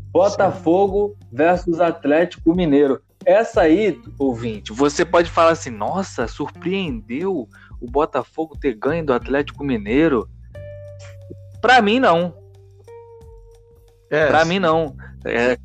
[0.09, 3.01] Botafogo versus Atlético Mineiro.
[3.25, 7.49] Essa aí, ouvinte, você pode falar assim: nossa, surpreendeu
[7.81, 10.29] o Botafogo ter ganho do Atlético Mineiro?
[11.59, 12.37] Pra mim, não.
[14.11, 14.95] É, pra mim, não.
[15.25, 15.57] É,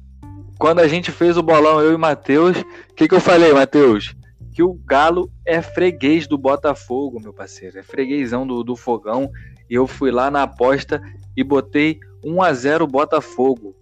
[0.59, 4.14] quando a gente fez o bolão, eu e Matheus, o que, que eu falei, Matheus?
[4.53, 7.79] Que o Galo é freguês do Botafogo, meu parceiro.
[7.79, 9.31] É freguesão do, do fogão.
[9.68, 11.01] E eu fui lá na aposta
[11.37, 13.77] e botei 1 a 0 Botafogo.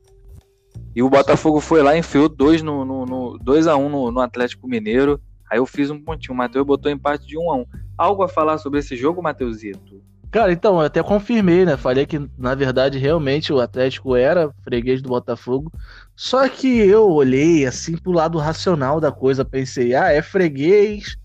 [0.94, 4.20] E o Botafogo foi lá enfiou 2 no, no, no 2 a 1 no, no,
[4.20, 5.20] Atlético Mineiro.
[5.51, 6.35] Aí eu fiz um pontinho.
[6.35, 7.66] O Matheus botou empate de 1 a 1.
[7.96, 10.03] Algo a falar sobre esse jogo, Matheusito?
[10.31, 11.77] Cara, então, eu até confirmei, né?
[11.77, 15.72] Falei que, na verdade, realmente o Atlético era freguês do Botafogo.
[16.14, 19.42] Só que eu olhei, assim, pro lado racional da coisa.
[19.42, 21.16] Pensei, ah, é freguês,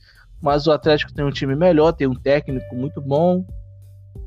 [0.41, 3.45] mas o Atlético tem um time melhor, tem um técnico muito bom.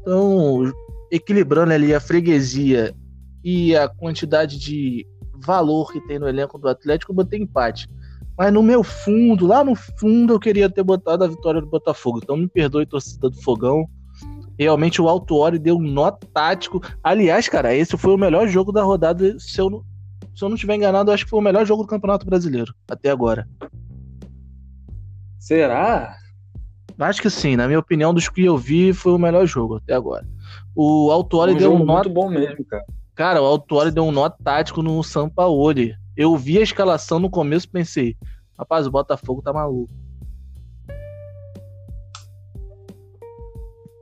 [0.00, 0.70] Então,
[1.10, 2.94] equilibrando ali a freguesia
[3.42, 5.06] e a quantidade de
[5.44, 7.88] valor que tem no elenco do Atlético, eu botei empate.
[8.38, 12.20] Mas no meu fundo, lá no fundo, eu queria ter botado a vitória do Botafogo.
[12.22, 13.88] Então me perdoe, torcida do Fogão.
[14.58, 16.80] Realmente o Alto Ori deu um nó tático.
[17.02, 19.38] Aliás, cara, esse foi o melhor jogo da rodada.
[19.38, 19.82] Se eu, não,
[20.34, 23.10] se eu não estiver enganado, acho que foi o melhor jogo do Campeonato Brasileiro até
[23.10, 23.48] agora.
[25.38, 26.16] Será?
[26.98, 27.56] Acho que sim.
[27.56, 30.26] Na minha opinião, dos que eu vi, foi o melhor jogo até agora.
[30.74, 31.94] O Alto Ori um deu um nó.
[31.94, 32.84] Muito bom mesmo, cara.
[33.16, 35.96] Cara, o Autuori deu um nó tático no Sampaoli.
[36.14, 38.16] Eu vi a escalação no começo e pensei,
[38.58, 39.90] rapaz, o Botafogo tá maluco.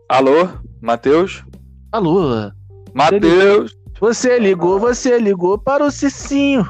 [0.09, 0.48] Alô,
[0.83, 1.44] Matheus?
[1.92, 2.50] Alô?
[2.92, 3.79] Matheus?
[4.00, 6.68] Você ligou, você ligou para o Cicinho.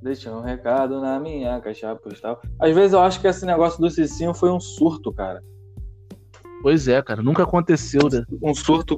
[0.00, 2.40] Deixa um recado na minha caixa postal.
[2.60, 5.42] Às vezes eu acho que esse negócio do Cicinho foi um surto, cara.
[6.62, 8.24] Pois é, cara, nunca aconteceu, né?
[8.40, 8.96] Um surto,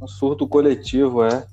[0.00, 1.46] um surto coletivo, é.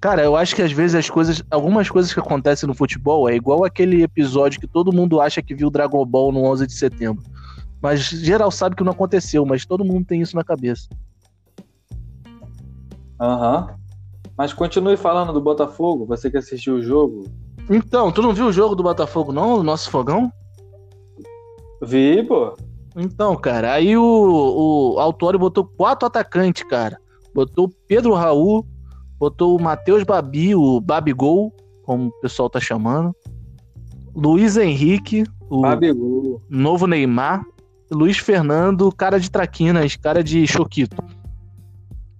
[0.00, 3.36] Cara, eu acho que às vezes as coisas, algumas coisas que acontecem no futebol é
[3.36, 7.22] igual aquele episódio que todo mundo acha que viu Dragon Ball no 11 de setembro.
[7.80, 10.88] Mas geral sabe que não aconteceu, mas todo mundo tem isso na cabeça.
[13.20, 13.68] Aham.
[13.68, 13.82] Uhum.
[14.36, 17.24] Mas continue falando do Botafogo, você que assistiu o jogo.
[17.70, 19.58] Então, tu não viu o jogo do Botafogo, não?
[19.58, 20.32] O nosso fogão?
[21.80, 22.56] Vi, pô.
[22.96, 26.98] Então, cara, aí o, o Autório botou quatro atacantes, cara.
[27.34, 28.66] Botou o Pedro Raul,
[29.18, 33.14] botou o Matheus Babi, o Babigol, como o pessoal tá chamando.
[34.14, 36.42] Luiz Henrique, o Babigol.
[36.48, 37.44] novo Neymar.
[37.90, 40.96] Luiz Fernando, cara de traquinas, cara de choquito.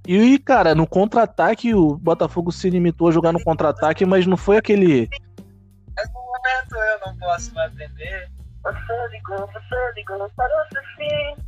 [0.06, 4.58] E, cara, no contra-ataque, o Botafogo se limitou a jogar no contra-ataque, mas não foi
[4.58, 5.04] aquele.
[5.04, 8.28] É no momento eu não posso mais atender.
[8.64, 11.42] Você ligou, você ligou para fim.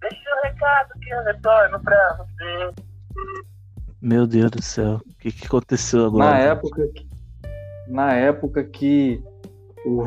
[0.00, 2.87] Deixa o recado que eu retorno pra você.
[4.00, 6.30] Meu Deus do céu, o que, que aconteceu agora?
[6.30, 6.88] Na época,
[7.88, 9.20] na época que
[9.84, 10.04] o,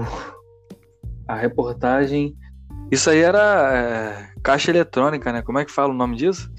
[1.27, 2.35] a reportagem.
[2.89, 5.41] Isso aí era é, caixa eletrônica, né?
[5.41, 6.49] Como é que fala o nome disso?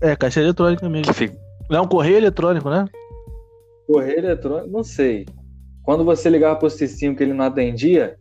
[0.00, 1.12] É, caixa eletrônica mesmo.
[1.12, 1.36] Fica...
[1.68, 2.86] Não, correio eletrônico, né?
[3.86, 5.26] Correio eletrônico, não sei.
[5.82, 8.16] Quando você ligava pro Cicinho que ele não atendia,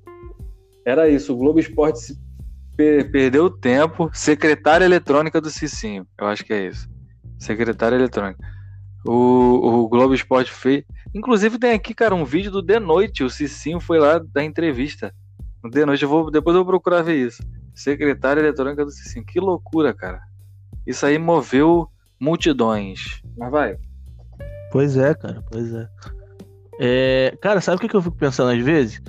[0.85, 1.33] era isso.
[1.33, 2.19] O Globo Esporte se
[2.75, 4.09] per perdeu tempo.
[4.13, 6.05] Secretária eletrônica do Cicinho.
[6.19, 6.96] Eu acho que é isso
[7.39, 8.39] secretária eletrônica.
[9.05, 10.83] O, o Globo Esporte fez.
[11.13, 13.23] Inclusive tem aqui, cara, um vídeo do De Noite.
[13.23, 15.13] O Cicinho foi lá da entrevista.
[15.63, 17.43] No De Noite, eu vou, depois eu vou procurar ver isso.
[17.73, 19.25] Secretária eletrônica do Cicinho.
[19.25, 20.21] Que loucura, cara.
[20.85, 23.21] Isso aí moveu multidões.
[23.37, 23.77] Mas vai.
[24.71, 25.89] Pois é, cara, pois é.
[26.79, 29.01] é cara, sabe o que, eu fico pensando às vezes?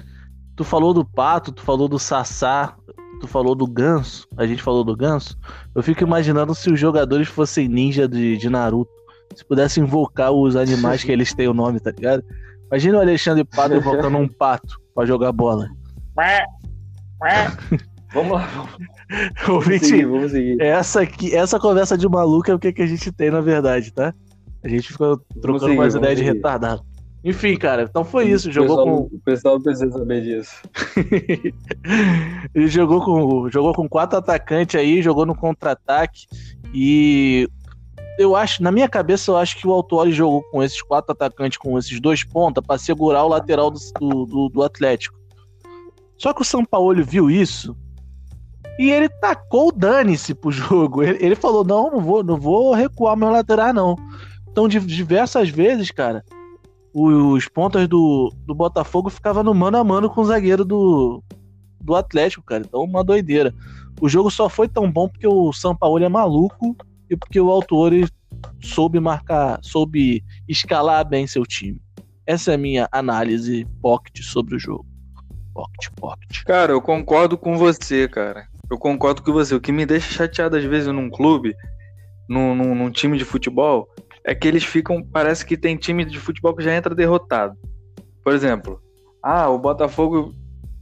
[0.55, 2.77] Tu falou do pato, tu falou do sassá,
[3.19, 5.37] tu falou do ganso, a gente falou do ganso.
[5.75, 8.91] Eu fico imaginando se os jogadores fossem ninja de, de Naruto.
[9.35, 12.25] Se pudessem invocar os animais que eles têm o nome, tá ligado?
[12.67, 15.69] Imagina o Alexandre Pato invocando um pato pra jogar bola.
[18.13, 18.49] vamos lá.
[19.47, 20.61] Vamos seguir, vamos seguir.
[20.61, 23.93] Essa, aqui, essa conversa de maluco é o que, que a gente tem, na verdade,
[23.93, 24.15] tá?
[24.65, 26.31] A gente ficou trocando seguir, umas ideias seguir.
[26.31, 26.83] de retardado.
[27.25, 28.51] Enfim, cara, então foi isso.
[28.51, 29.17] Jogou pessoal, com.
[29.17, 30.63] O pessoal precisa saber disso.
[32.55, 36.27] Ele jogou com, jogou com quatro atacantes aí, jogou no contra-ataque.
[36.73, 37.49] E
[38.19, 41.59] eu acho, na minha cabeça, eu acho que o Autori jogou com esses quatro atacantes,
[41.59, 43.79] com esses dois pontas, para segurar o lateral do,
[44.27, 45.19] do, do, Atlético.
[46.17, 47.77] Só que o São Paulo viu isso
[48.79, 51.03] e ele tacou o dane-se pro jogo.
[51.03, 53.97] Ele, ele, falou: não, não vou, não vou recuar meu lateral, não.
[54.51, 56.25] Então, de, diversas vezes, cara,
[56.95, 61.23] os pontas do, do Botafogo ficavam no mano a mano com o zagueiro do,
[61.81, 62.65] do Atlético, cara.
[62.67, 63.55] Então, uma doideira.
[64.01, 66.77] O jogo só foi tão bom porque o São Paulo é maluco
[67.11, 67.93] e porque o autor
[68.61, 71.81] soube marcar, soube escalar bem seu time.
[72.27, 74.87] Essa é a minha análise pocket sobre o jogo.
[75.55, 76.45] Pocket, pocket.
[76.45, 78.47] Cara, eu concordo com você, cara.
[78.71, 79.55] Eu concordo com você.
[79.55, 81.55] O que me deixa chateado às vezes num clube,
[82.29, 83.89] num, num, num time de futebol,
[84.29, 85.03] é que eles ficam.
[85.03, 87.57] Parece que tem time de futebol que já entra derrotado.
[88.23, 88.81] Por exemplo,
[89.23, 90.33] ah, o Botafogo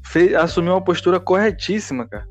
[0.04, 2.26] fez, assumiu uma postura corretíssima, cara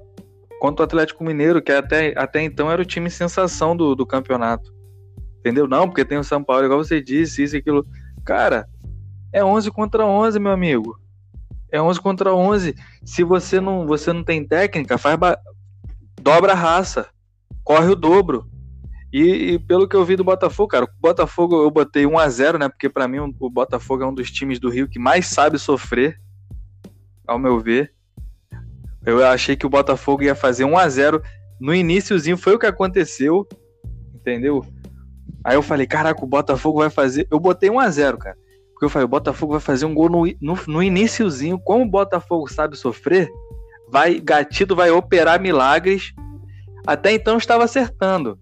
[0.65, 4.73] contra o Atlético Mineiro, que até, até então era o time sensação do, do campeonato.
[5.39, 5.67] Entendeu?
[5.67, 7.85] Não, porque tem o São Paulo, igual você disse, isso e aquilo.
[8.25, 8.67] Cara,
[9.31, 10.99] é 11 contra 11, meu amigo.
[11.71, 12.75] É 11 contra 11.
[13.03, 15.37] Se você não, você não tem técnica, faz ba...
[16.19, 17.07] dobra a raça.
[17.63, 18.49] Corre o dobro.
[19.17, 22.27] E, e, pelo que eu vi do Botafogo, cara, o Botafogo eu botei 1 a
[22.27, 22.67] 0 né?
[22.67, 26.19] Porque para mim o Botafogo é um dos times do Rio que mais sabe sofrer,
[27.25, 27.93] ao meu ver.
[29.05, 31.23] Eu achei que o Botafogo ia fazer 1 a 0
[31.61, 33.47] no iníciozinho, foi o que aconteceu,
[34.13, 34.65] entendeu?
[35.45, 37.25] Aí eu falei, caraca, o Botafogo vai fazer.
[37.31, 38.35] Eu botei 1 a 0 cara.
[38.73, 41.57] Porque eu falei, o Botafogo vai fazer um gol no, no, no iníciozinho.
[41.57, 43.31] Como o Botafogo sabe sofrer,
[43.89, 46.13] vai, Gatido vai operar milagres.
[46.85, 48.37] Até então estava acertando.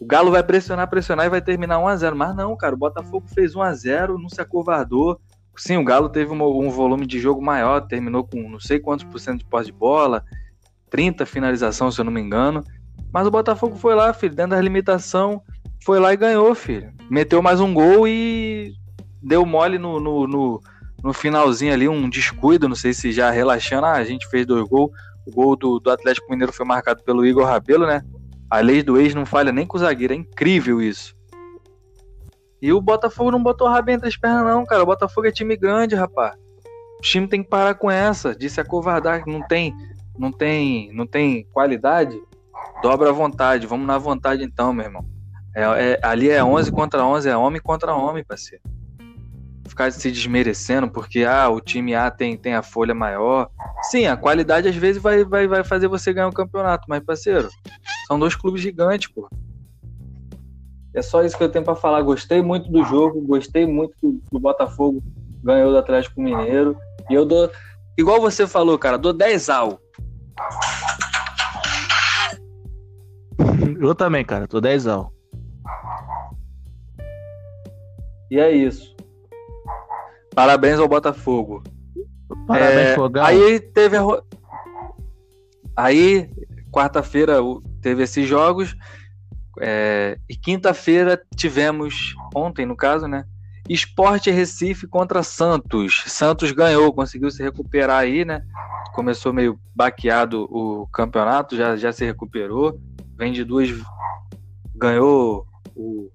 [0.00, 2.78] O Galo vai pressionar, pressionar e vai terminar 1 a 0 Mas não, cara, o
[2.78, 5.18] Botafogo fez 1 a 0 não se acovardou.
[5.56, 9.06] Sim, o Galo teve um, um, volume de jogo maior, terminou com não sei quantos
[9.06, 10.22] por cento de posse de bola,
[10.90, 12.62] 30 finalização, se eu não me engano.
[13.10, 15.42] Mas o Botafogo foi lá, filho, dentro da limitação,
[15.82, 16.92] foi lá e ganhou, filho.
[17.10, 18.74] Meteu mais um gol e
[19.22, 20.60] deu mole no, no, no,
[21.02, 23.86] no finalzinho ali, um descuido, não sei se já relaxando.
[23.86, 24.90] Ah, a gente fez dois gols.
[25.26, 28.02] O gol do, do Atlético Mineiro foi marcado pelo Igor Rabelo, né?
[28.50, 31.16] A lei do ex não falha nem com o zagueiro, é incrível isso.
[32.60, 34.82] E o Botafogo não botou rabo entre as pernas, não, cara.
[34.82, 36.36] O Botafogo é time grande, rapaz.
[36.98, 38.34] O time tem que parar com essa.
[38.34, 39.74] Disse acovardar que não tem,
[40.18, 42.18] não tem, não tem qualidade.
[42.82, 43.66] Dobra a vontade.
[43.66, 45.04] Vamos na vontade então, meu irmão.
[45.54, 48.62] É, é, ali é 11 contra 11, é homem contra homem, parceiro.
[49.68, 53.50] Ficar se desmerecendo porque ah, o time A tem, tem a folha maior.
[53.90, 57.04] Sim, a qualidade às vezes vai, vai, vai fazer você ganhar o um campeonato, mas,
[57.04, 57.48] parceiro,
[58.06, 59.28] são dois clubes gigantes, pô.
[60.94, 62.00] É só isso que eu tenho para falar.
[62.00, 65.02] Gostei muito do jogo, gostei muito que o Botafogo
[65.44, 66.74] ganhou do Atlético Mineiro.
[67.10, 67.50] E eu dou,
[67.98, 69.78] igual você falou, cara, dou 10 ao.
[73.78, 75.12] Eu também, cara, tô 10 ao.
[78.30, 78.95] E é isso.
[80.36, 81.62] Parabéns ao Botafogo.
[82.46, 83.24] Parabéns, é, Fogão.
[83.24, 84.02] Aí teve a.
[85.74, 86.28] Aí,
[86.70, 87.38] quarta-feira,
[87.80, 88.76] teve esses jogos.
[89.58, 93.24] É, e quinta-feira tivemos, ontem no caso, né?
[93.66, 96.04] Esporte Recife contra Santos.
[96.06, 98.42] Santos ganhou, conseguiu se recuperar aí, né?
[98.92, 102.78] Começou meio baqueado o campeonato, já, já se recuperou.
[103.16, 103.70] Vem de duas.
[104.74, 106.10] Ganhou o,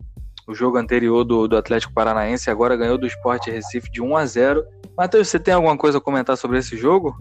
[0.47, 4.25] o jogo anterior do, do Atlético Paranaense, agora ganhou do Esporte Recife de 1 a
[4.25, 4.65] 0
[4.97, 7.15] Matheus, você tem alguma coisa a comentar sobre esse jogo?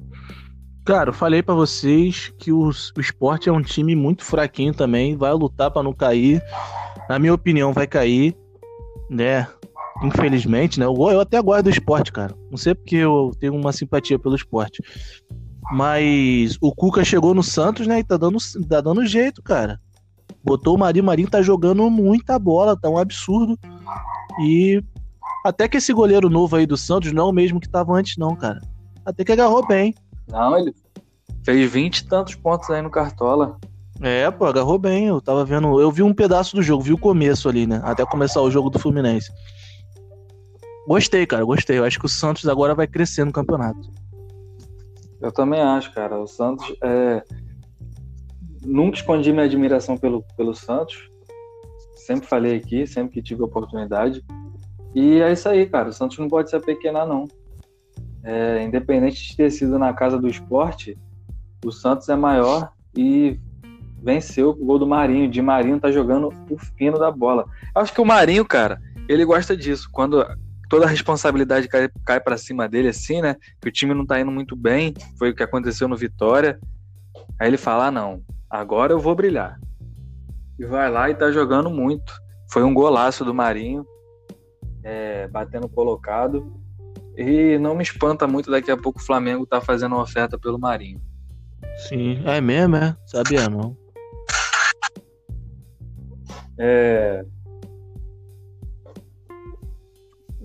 [0.85, 5.17] Cara, eu falei para vocês que o, o esporte é um time muito fraquinho também,
[5.17, 6.43] vai lutar para não cair.
[7.09, 8.37] Na minha opinião, vai cair,
[9.09, 9.47] né?
[10.03, 10.87] Infelizmente, né?
[10.87, 12.35] Eu, eu até gosto do esporte, cara.
[12.51, 14.83] Não sei porque eu tenho uma simpatia pelo esporte.
[15.73, 18.01] Mas o Cuca chegou no Santos, né?
[18.01, 19.79] E tá dando, tá dando jeito, cara.
[20.43, 23.59] Botou o Marinho, o Marinho tá jogando muita bola, tá um absurdo.
[24.41, 24.83] E
[25.45, 28.17] até que esse goleiro novo aí do Santos não é o mesmo que tava antes,
[28.17, 28.61] não, cara.
[29.05, 29.95] Até que agarrou bem.
[30.29, 30.75] Não, ele
[31.45, 33.59] fez 20 e tantos pontos aí no Cartola.
[34.01, 35.07] É, pô, agarrou bem.
[35.07, 35.81] Eu tava vendo.
[35.81, 37.81] Eu vi um pedaço do jogo, vi o começo ali, né?
[37.85, 39.31] Até começar o jogo do Fluminense.
[40.87, 41.79] Gostei, cara, gostei.
[41.79, 43.91] Eu acho que o Santos agora vai crescer no campeonato.
[45.21, 46.19] Eu também acho, cara.
[46.19, 47.23] O Santos é...
[48.65, 51.11] Nunca escondi minha admiração pelo, pelo Santos.
[51.97, 54.25] Sempre falei aqui, sempre que tive oportunidade.
[54.95, 55.89] E é isso aí, cara.
[55.89, 57.27] O Santos não pode se apequenar, não.
[58.23, 60.99] É, independente de ter sido na casa do esporte,
[61.65, 63.39] o Santos é maior e
[64.03, 65.31] venceu o gol do Marinho.
[65.31, 67.47] De Marinho tá jogando o fino da bola.
[67.75, 69.89] Acho que o Marinho, cara, ele gosta disso.
[69.93, 70.27] Quando
[70.69, 73.37] toda a responsabilidade cai, cai para cima dele, assim, né?
[73.61, 74.95] Que o time não tá indo muito bem.
[75.19, 76.59] Foi o que aconteceu no Vitória.
[77.39, 79.59] Aí ele fala: ah, não, agora eu vou brilhar.
[80.59, 82.13] E vai lá e tá jogando muito.
[82.53, 83.87] Foi um golaço do Marinho,
[84.83, 86.53] é, batendo colocado.
[87.17, 90.59] E não me espanta muito daqui a pouco o Flamengo tá fazendo uma oferta pelo
[90.59, 91.01] Marinho.
[91.89, 92.97] Sim, é mesmo, é?
[93.07, 93.77] Sabia não.
[96.59, 97.25] É.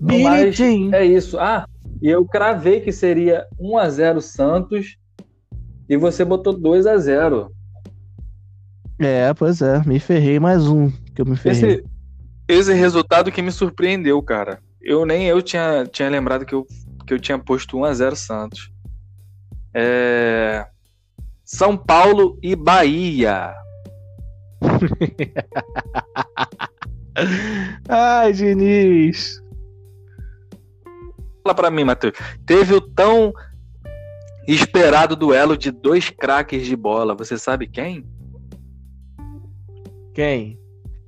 [0.00, 1.38] Mas é isso.
[1.38, 1.66] Ah,
[2.00, 4.96] e eu cravei que seria 1 a 0 Santos
[5.88, 7.55] e você botou 2 a 0
[8.98, 9.82] É, pois é.
[9.84, 11.74] Me ferrei mais um que eu me ferrei.
[11.74, 11.84] Esse,
[12.48, 14.58] esse resultado que me surpreendeu, cara.
[14.80, 16.66] Eu nem eu tinha, tinha lembrado que eu,
[17.06, 18.72] que eu tinha posto 1 a 0 Santos.
[19.74, 20.66] É...
[21.44, 23.54] São Paulo e Bahia.
[27.88, 29.40] Ai, Diniz.
[31.42, 32.14] Fala pra mim, Matheus.
[32.44, 33.32] Teve o tão
[34.48, 37.14] esperado duelo de dois craques de bola.
[37.14, 38.04] Você sabe quem?
[40.16, 40.58] Quem?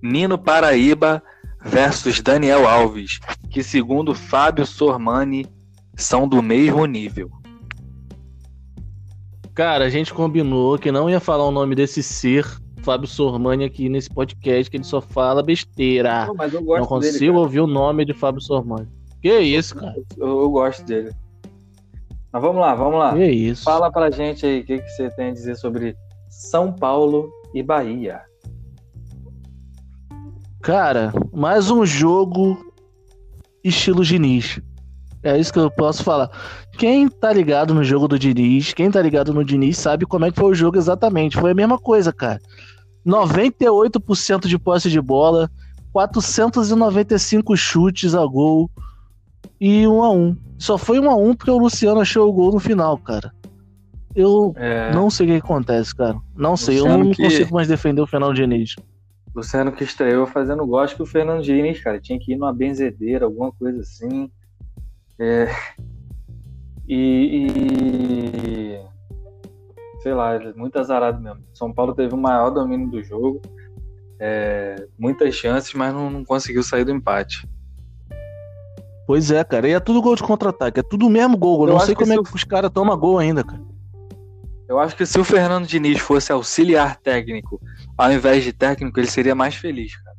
[0.02, 1.22] Nino Paraíba
[1.64, 5.46] versus Daniel Alves, que segundo Fábio Sormani
[5.96, 7.30] são do mesmo nível.
[9.54, 12.44] Cara, a gente combinou que não ia falar o nome desse ser,
[12.82, 16.26] Fábio Sormani, aqui nesse podcast, que ele só fala besteira.
[16.26, 18.88] Não, mas eu gosto não consigo dele, ouvir o nome de Fábio Sormani.
[19.22, 19.96] Que isso, cara?
[20.18, 21.12] Eu, eu, gosto dele.
[22.30, 23.14] Mas vamos lá, vamos lá.
[23.14, 23.64] Que isso.
[23.64, 25.96] Fala pra gente aí o que, que você tem a dizer sobre
[26.28, 28.28] São Paulo e Bahia.
[30.68, 32.74] Cara, mais um jogo
[33.64, 34.60] estilo Diniz.
[35.22, 36.30] É isso que eu posso falar.
[36.76, 40.30] Quem tá ligado no jogo do Diniz, quem tá ligado no Diniz sabe como é
[40.30, 41.38] que foi o jogo exatamente.
[41.38, 42.38] Foi a mesma coisa, cara.
[43.06, 45.50] 98% de posse de bola,
[45.90, 48.70] 495 chutes a gol
[49.58, 50.36] e 1 a 1.
[50.58, 53.32] Só foi 1 a 1 porque o Luciano achou o gol no final, cara.
[54.14, 54.92] Eu é...
[54.92, 56.18] não sei o que acontece, cara.
[56.36, 57.22] Não sei, Luciano eu não que...
[57.22, 58.76] consigo mais defender o Fernando Diniz.
[59.38, 63.24] Luciano que estreou fazendo gosto que o Fernando Diniz, cara, tinha que ir numa benzedeira,
[63.24, 64.30] alguma coisa assim.
[65.18, 65.48] É...
[66.86, 68.80] E, e,
[70.02, 71.44] sei lá, muito azarado mesmo.
[71.52, 73.42] São Paulo teve o maior domínio do jogo,
[74.18, 77.46] é, muitas chances, mas não, não, conseguiu sair do empate.
[79.06, 81.62] Pois é, cara, e é tudo gol de contra-ataque, é tudo o mesmo gol.
[81.62, 83.62] Eu, Eu não sei como é que os caras tomam gol ainda, cara.
[84.68, 87.58] Eu acho que se o Fernando Diniz fosse auxiliar técnico,
[87.96, 90.16] ao invés de técnico, ele seria mais feliz, cara.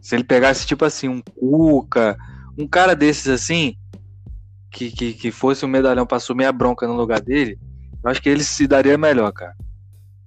[0.00, 2.16] Se ele pegasse, tipo assim, um Cuca,
[2.58, 3.76] um cara desses assim,
[4.70, 7.58] que, que, que fosse um medalhão pra assumir a bronca no lugar dele,
[8.02, 9.54] eu acho que ele se daria melhor, cara.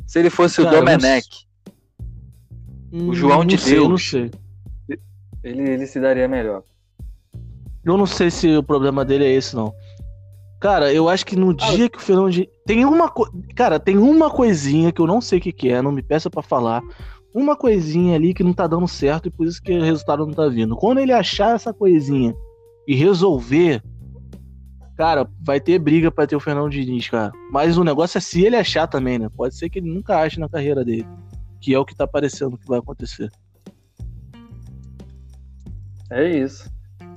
[0.05, 1.47] Se ele fosse cara, o Domenech,
[2.91, 4.31] o João de sei, Deus, não sei.
[5.43, 6.63] Ele, ele se daria melhor.
[7.83, 9.73] Eu não sei se o problema dele é esse, não.
[10.59, 12.31] Cara, eu acho que no ah, dia que o Fernando
[12.67, 13.31] tem uma co...
[13.55, 16.29] cara, tem uma coisinha que eu não sei o que, que é, não me peça
[16.29, 16.83] para falar.
[17.33, 20.33] Uma coisinha ali que não tá dando certo e por isso que o resultado não
[20.33, 20.75] tá vindo.
[20.75, 22.35] Quando ele achar essa coisinha
[22.87, 23.81] e resolver,
[24.97, 27.31] Cara, vai ter briga para ter o Fernando Diniz, cara.
[27.51, 29.29] Mas o negócio é se ele achar também, né?
[29.29, 31.07] Pode ser que ele nunca ache na carreira dele.
[31.61, 33.29] Que é o que tá parecendo que vai acontecer.
[36.09, 36.67] É isso.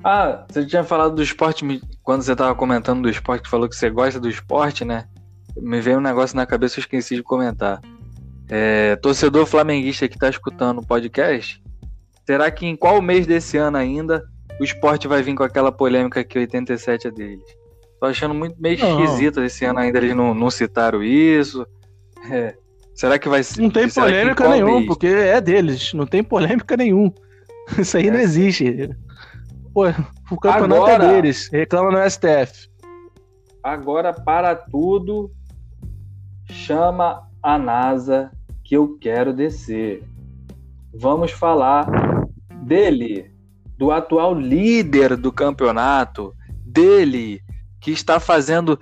[0.04, 1.64] Ah, você tinha falado do esporte,
[2.02, 5.08] quando você tava comentando do esporte, falou que você gosta do esporte, né?
[5.56, 7.80] Me veio um negócio na cabeça que eu esqueci de comentar.
[8.48, 11.62] É, torcedor flamenguista que tá escutando o podcast,
[12.26, 14.24] será que em qual mês desse ano ainda
[14.60, 17.44] o esporte vai vir com aquela polêmica que 87 é deles?
[18.00, 19.04] Tô achando muito meio não.
[19.04, 21.66] esquisito esse ano ainda eles não, não citaram isso.
[22.30, 22.54] É.
[22.94, 23.62] Será que vai ser.
[23.62, 25.92] Não tem polêmica nenhuma, porque é deles.
[25.94, 27.12] Não tem polêmica nenhuma.
[27.78, 28.10] Isso aí é.
[28.10, 28.90] não existe.
[29.72, 29.88] Pô,
[30.30, 31.48] o campeonato é Agora, é deles.
[31.52, 32.68] Reclama no STF.
[33.62, 35.30] Agora, para tudo,
[36.50, 38.30] chama a NASA
[38.64, 40.02] que eu quero descer.
[40.92, 41.86] Vamos falar
[42.62, 43.32] dele,
[43.78, 46.34] do atual líder do campeonato,
[46.64, 47.42] dele,
[47.80, 48.78] que está fazendo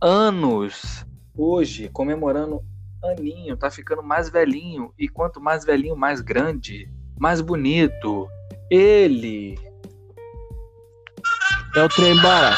[0.00, 1.06] anos
[1.36, 2.60] hoje, comemorando
[3.02, 4.92] aninho, tá ficando mais velhinho.
[4.98, 8.28] E quanto mais velhinho, mais grande, mais bonito.
[8.70, 9.58] Ele.
[11.76, 12.56] É o trem bala.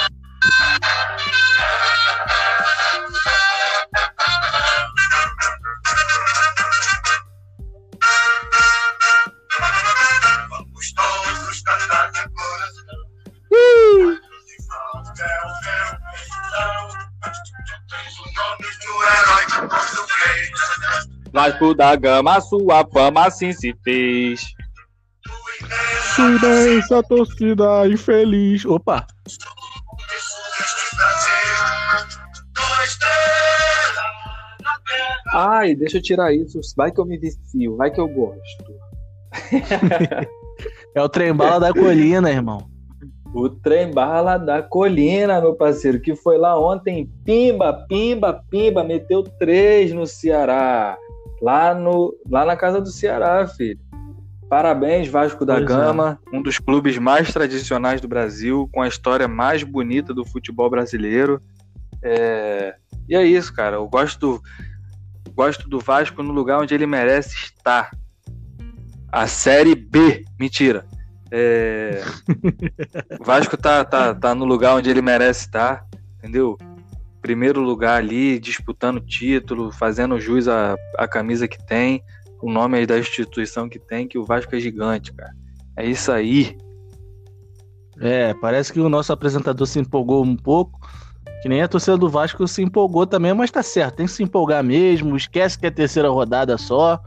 [21.61, 24.41] Vasco da Gama, sua fama assim se fez.
[26.17, 28.65] Do imenso Silêncio, a torcida infeliz.
[28.65, 29.07] Opa!
[35.33, 36.59] Ai, deixa eu tirar isso.
[36.77, 38.41] Vai que eu me vicio, vai que eu gosto.
[40.95, 42.70] É o trem bala da colina, irmão.
[43.33, 49.23] O trem bala da colina, meu parceiro, que foi lá ontem, pimba, pimba, pimba, meteu
[49.23, 50.97] três no Ceará.
[51.41, 53.79] Lá, no, lá na casa do Ceará, filho.
[54.49, 55.69] Parabéns, Vasco da Pois é.
[55.69, 60.69] Gama, um dos clubes mais tradicionais do Brasil, com a história mais bonita do futebol
[60.69, 61.41] brasileiro.
[62.03, 62.75] É,
[63.09, 63.77] E é isso, cara.
[63.77, 64.43] Eu gosto do,
[65.35, 67.91] gosto do Vasco no lugar onde ele merece estar.
[69.13, 70.25] A Série B.
[70.39, 70.85] Mentira.
[71.33, 72.03] É,
[73.21, 75.87] o Vasco tá, tá, tá no lugar onde ele merece estar,
[76.19, 76.57] entendeu?
[77.23, 82.03] Primeiro lugar ali, disputando título, fazendo jus à, à camisa que tem,
[82.43, 85.33] o nome aí da instituição que tem, que o Vasco é gigante, cara.
[85.77, 86.57] É isso aí.
[88.01, 90.81] É, parece que o nosso apresentador se empolgou um pouco.
[91.43, 94.23] Que nem a torcida do Vasco se empolgou também, mas tá certo, tem que se
[94.23, 95.17] empolgar mesmo.
[95.17, 97.01] Esquece que é terceira rodada só.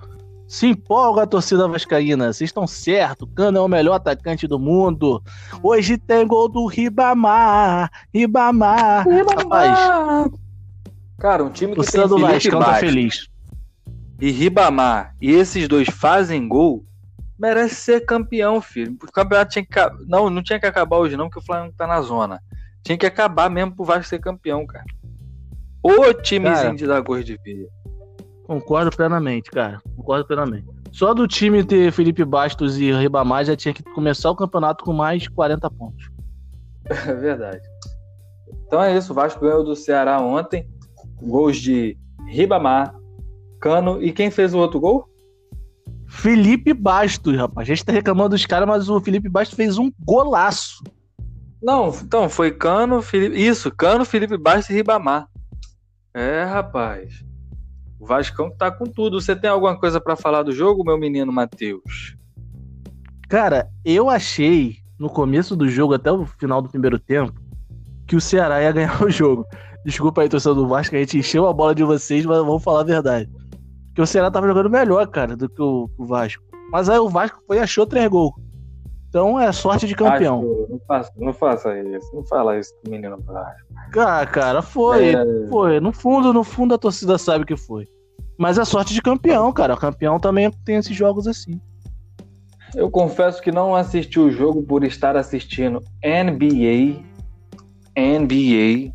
[0.53, 3.25] Se empolga a torcida vascaína, vocês estão certo.
[3.25, 5.19] Cano é o melhor atacante do mundo.
[5.63, 7.89] Hoje tem gol do Ribamar.
[8.13, 9.03] Ribamar.
[9.35, 10.31] Rapaz,
[11.17, 13.27] Cara, um time que tem torcida do Felipe Vasco tá feliz.
[14.21, 16.85] e Ribamar, e esses dois fazem gol,
[17.39, 18.95] merece ser campeão, filho.
[19.03, 20.05] O campeonato tinha que.
[20.07, 22.39] Não, não tinha que acabar hoje, não, porque o Flamengo tá na zona.
[22.83, 24.85] Tinha que acabar mesmo pro Vasco ser campeão, cara.
[25.81, 26.75] O timezinho Cara.
[26.75, 27.67] de dar gols de via.
[28.43, 29.81] Concordo plenamente, cara.
[29.95, 30.67] Concordo plenamente.
[30.91, 34.93] Só do time ter Felipe Bastos e Ribamar já tinha que começar o campeonato com
[34.93, 36.09] mais 40 pontos.
[36.85, 37.61] É verdade.
[38.67, 40.67] Então é isso, o Vasco ganhou do Ceará ontem.
[41.21, 42.93] Gols de Ribamar,
[43.61, 45.07] Cano e quem fez o outro gol?
[46.07, 47.65] Felipe Bastos, rapaz.
[47.65, 50.83] A gente tá reclamando dos caras, mas o Felipe Bastos fez um golaço.
[51.61, 53.41] Não, então foi Cano, Felipe.
[53.41, 55.27] Isso, Cano, Felipe Bastos e Ribamar.
[56.13, 57.23] É, rapaz.
[58.03, 59.21] O Vascão tá com tudo.
[59.21, 62.17] Você tem alguma coisa pra falar do jogo, meu menino Matheus?
[63.29, 67.33] Cara, eu achei no começo do jogo, até o final do primeiro tempo,
[68.05, 69.45] que o Ceará ia ganhar o jogo.
[69.85, 72.81] Desculpa aí, torcedor do Vasco, a gente encheu a bola de vocês, mas vamos falar
[72.81, 73.29] a verdade.
[73.87, 76.43] Porque o Ceará tava jogando melhor, cara, do que o, o Vasco.
[76.73, 78.33] Mas aí o Vasco foi e achou três gols.
[79.07, 80.41] Então é sorte de campeão.
[80.41, 82.13] Vasco, não, faça, não faça isso.
[82.13, 83.73] Não fala isso pro menino Vasco.
[83.97, 85.13] Ah, cara, foi.
[85.13, 85.79] É, Foi.
[85.79, 87.87] No fundo, no fundo a torcida sabe que foi.
[88.37, 89.73] Mas é sorte de campeão, cara.
[89.73, 91.59] O campeão também tem esses jogos assim.
[92.75, 97.03] Eu confesso que não assisti o jogo por estar assistindo NBA.
[97.95, 98.93] NBA.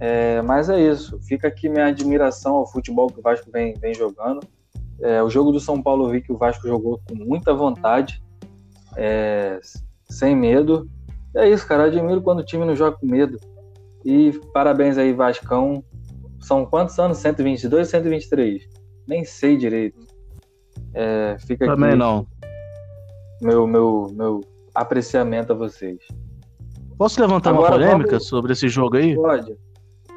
[0.00, 1.18] É, mas é isso.
[1.22, 4.40] Fica aqui minha admiração ao futebol que o Vasco vem, vem jogando.
[5.00, 8.22] É, o jogo do São Paulo eu vi que o Vasco jogou com muita vontade,
[8.96, 9.60] é,
[10.08, 10.88] sem medo.
[11.34, 11.84] É isso, cara.
[11.84, 13.38] Admiro quando o time não joga com medo.
[14.04, 15.84] E parabéns aí, Vascão.
[16.46, 17.18] São quantos anos?
[17.18, 18.68] 122 ou 123?
[19.08, 19.98] Nem sei direito.
[20.94, 22.24] É, fica Também aqui não.
[23.42, 24.40] meu, meu, meu
[24.72, 25.98] apreciamento a vocês.
[26.96, 29.16] Posso levantar uma Agora polêmica vamos- sobre esse jogo aí?
[29.16, 29.56] Pode,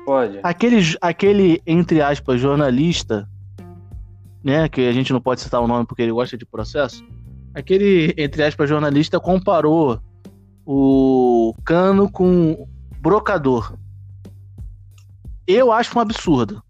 [0.06, 0.40] pode.
[0.44, 3.28] Aquele, aquele, entre aspas, jornalista,
[4.44, 4.70] né?
[4.70, 7.04] Que a gente não pode citar o nome porque ele gosta de processo.
[7.56, 10.00] Aquele, entre aspas, jornalista comparou
[10.64, 12.68] o cano com
[13.02, 13.74] brocador.
[15.52, 16.62] Eu acho um absurdo.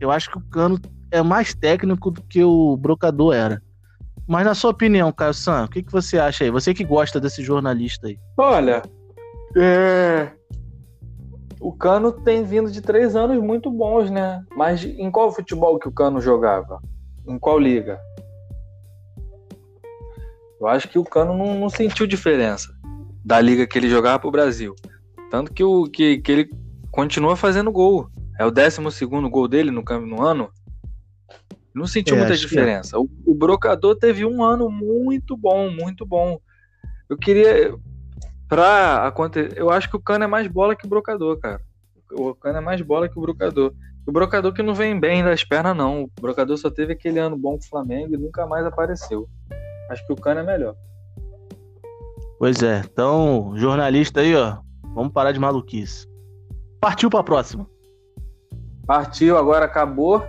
[0.00, 0.80] Eu acho que o cano
[1.10, 3.62] é mais técnico do que o brocador era.
[4.26, 6.50] Mas na sua opinião, Caio San, o que, que você acha aí?
[6.50, 8.18] Você que gosta desse jornalista aí.
[8.38, 8.80] Olha,
[9.54, 10.30] é...
[11.60, 14.42] o Cano tem vindo de três anos muito bons, né?
[14.56, 16.80] Mas em qual futebol que o Cano jogava?
[17.26, 18.00] Em qual liga?
[20.58, 22.72] Eu acho que o Cano não, não sentiu diferença
[23.22, 24.74] da liga que ele jogava pro Brasil.
[25.30, 26.50] Tanto que, o, que, que ele
[26.98, 28.10] continua fazendo gol.
[28.40, 30.50] É o 12 gol dele no, no ano.
[31.72, 32.36] Não sentiu É, muita é.
[32.36, 32.98] diferença.
[32.98, 36.40] O, o Brocador teve um ano muito bom, muito bom.
[37.08, 37.72] Eu queria.
[38.48, 39.56] Pra acontecer.
[39.56, 41.60] Eu acho que o Cano é mais bola que o Brocador, cara.
[42.10, 43.72] O Cano é mais bola que o Brocador.
[44.04, 46.02] O Brocador que não vem bem das pernas, não.
[46.02, 49.28] O Brocador só teve aquele ano bom com o Flamengo e nunca mais apareceu.
[49.88, 50.74] Acho que o Cano é melhor.
[52.40, 52.82] Pois é.
[52.84, 54.58] Então, jornalista aí, ó.
[54.96, 56.08] Vamos parar de maluquice.
[56.80, 57.66] Partiu pra próxima.
[58.86, 60.24] Partiu, agora acabou.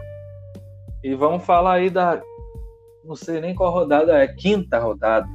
[1.03, 2.21] E vamos falar aí da.
[3.05, 4.27] Não sei nem qual rodada é.
[4.27, 5.27] Quinta rodada.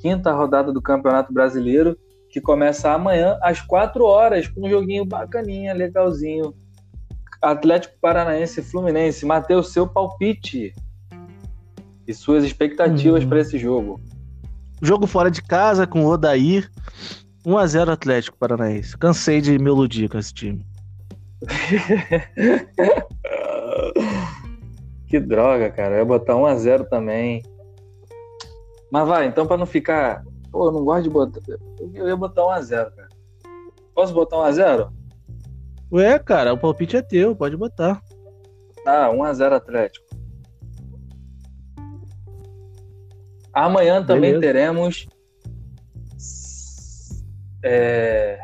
[0.00, 1.96] Quinta rodada do Campeonato Brasileiro.
[2.30, 4.48] Que começa amanhã às 4 horas.
[4.48, 6.54] Com um joguinho bacaninha, legalzinho.
[7.42, 9.26] Atlético Paranaense e Fluminense.
[9.26, 10.72] Matheus, seu palpite.
[12.06, 13.28] E suas expectativas Hum.
[13.28, 14.00] para esse jogo.
[14.80, 16.70] Jogo fora de casa com o Odair.
[17.48, 18.96] 1x0 Atlético Paranaense.
[18.98, 20.66] Cansei de me iludir com esse time.
[25.08, 25.94] Que droga, cara.
[25.94, 27.42] Eu ia botar 1x0 também.
[28.92, 30.22] Mas vai, então pra não ficar.
[30.52, 31.40] Pô, eu não gosto de botar.
[31.94, 33.08] Eu ia botar 1x0, cara.
[33.94, 34.92] Posso botar 1x0?
[35.90, 38.02] Ué, cara, o palpite é teu, pode botar.
[38.86, 40.06] Ah, 1x0 Atlético.
[43.54, 44.40] Amanhã também Beleza.
[44.40, 45.08] teremos.
[47.62, 48.40] É,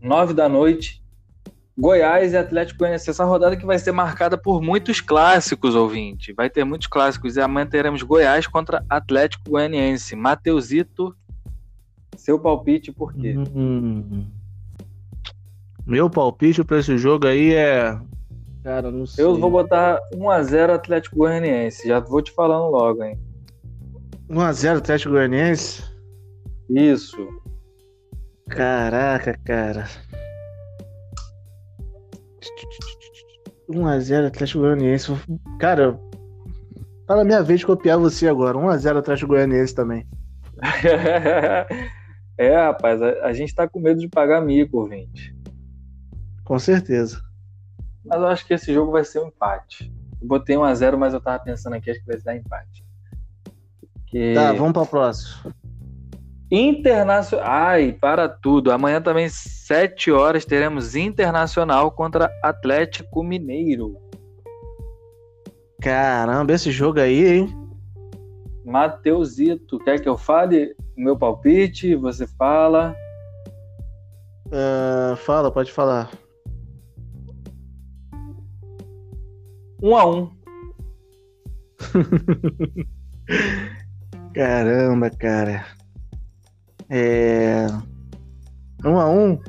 [0.00, 1.00] 9 da noite.
[1.78, 3.08] Goiás e Atlético Goianiense.
[3.08, 6.32] Essa rodada que vai ser marcada por muitos clássicos, ouvinte.
[6.32, 7.36] Vai ter muitos clássicos.
[7.36, 10.14] E amanhã teremos Goiás contra Atlético Goianiense.
[10.14, 11.16] Mateusito,
[12.16, 13.34] seu palpite por quê?
[13.36, 14.26] Hum.
[15.86, 17.98] Meu palpite pra esse jogo aí é.
[18.62, 19.24] Cara, não sei.
[19.24, 21.88] Eu vou botar 1x0 Atlético Goianiense.
[21.88, 23.18] Já vou te falando logo, hein?
[24.28, 25.82] 1x0 Atlético Goianiense?
[26.68, 27.26] Isso.
[28.50, 29.86] Caraca, cara.
[33.68, 35.12] 1x0 Atlético Goianiense.
[35.58, 35.98] Cara,
[37.06, 38.58] tá na minha vez de copiar você agora.
[38.58, 40.06] 1x0 Atlético Goianiense também.
[42.36, 45.34] é, rapaz, a, a gente tá com medo de pagar mico, ouvinte.
[46.44, 47.22] Com certeza.
[48.04, 49.92] Mas eu acho que esse jogo vai ser um empate.
[50.20, 52.84] Eu botei 1x0, mas eu tava pensando aqui, acho que vai dar empate.
[54.06, 54.34] Que...
[54.34, 55.54] Tá, vamos pra próxima.
[56.50, 57.46] Internacional.
[57.48, 58.72] Ai, para tudo.
[58.72, 63.96] Amanhã também, 7 horas, teremos Internacional contra Atlético Mineiro.
[65.80, 67.56] Caramba, esse jogo aí, hein?
[68.64, 71.94] Mateusito, quer que eu fale o meu palpite?
[71.94, 72.94] Você fala.
[74.52, 76.10] Ah, fala, pode falar.
[79.82, 80.30] 1x1.
[84.34, 85.64] Caramba, cara.
[86.90, 87.66] É.
[88.84, 89.40] Um a um.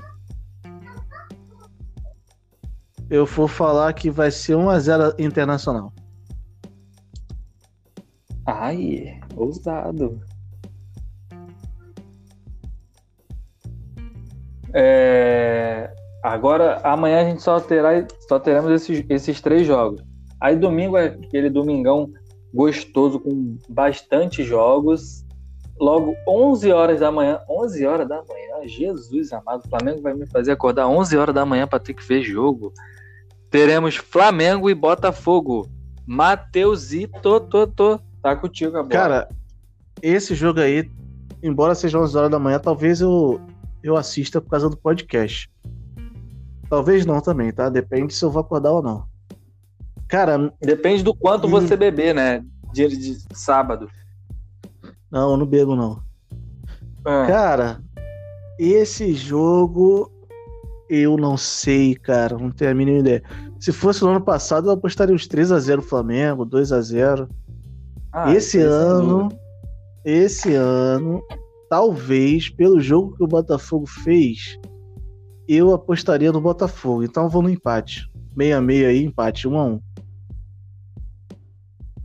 [3.10, 5.92] Eu vou falar que vai ser 1 a 0 internacional.
[8.46, 10.22] Ai, ousado.
[14.74, 20.04] É, Agora, amanhã a gente só, terá, só teremos esses, esses três jogos.
[20.40, 22.12] Aí domingo é aquele domingão
[22.54, 25.26] gostoso com bastante jogos.
[25.82, 30.28] Logo 11 horas da manhã, 11 horas da manhã, Jesus amado, o Flamengo vai me
[30.28, 32.72] fazer acordar 11 horas da manhã para ter que ver jogo.
[33.50, 35.68] Teremos Flamengo e Botafogo.
[36.06, 38.90] Mateusito, tô, tô, tá contigo agora.
[38.90, 39.30] Cara,
[40.04, 40.88] esse jogo aí,
[41.42, 43.42] embora seja 11 horas da manhã, talvez eu,
[43.82, 45.50] eu assista por causa do podcast.
[46.70, 47.70] Talvez não também, tá?
[47.70, 49.04] Depende se eu vou acordar ou não.
[50.08, 51.50] Cara, Depende do quanto Hum.
[51.50, 52.46] você beber, né?
[52.72, 53.90] Dia de sábado.
[55.12, 56.02] Não, eu não bebo não.
[57.06, 57.84] Ah, Cara,
[58.60, 60.12] esse jogo
[60.90, 63.24] eu não sei, cara, não tenho a mínima ideia.
[63.60, 67.30] Se fosse no ano passado, eu apostaria uns 3 a 0 Flamengo, 2 a 0.
[68.12, 69.30] ah, esse ano,
[70.04, 71.24] esse ano,
[71.70, 74.60] talvez pelo jogo que o Botafogo fez,
[75.48, 77.04] eu apostaria no Botafogo.
[77.04, 78.12] Então eu vou no empate.
[78.38, 79.82] 6 a 6 aí, empate 1 a 1.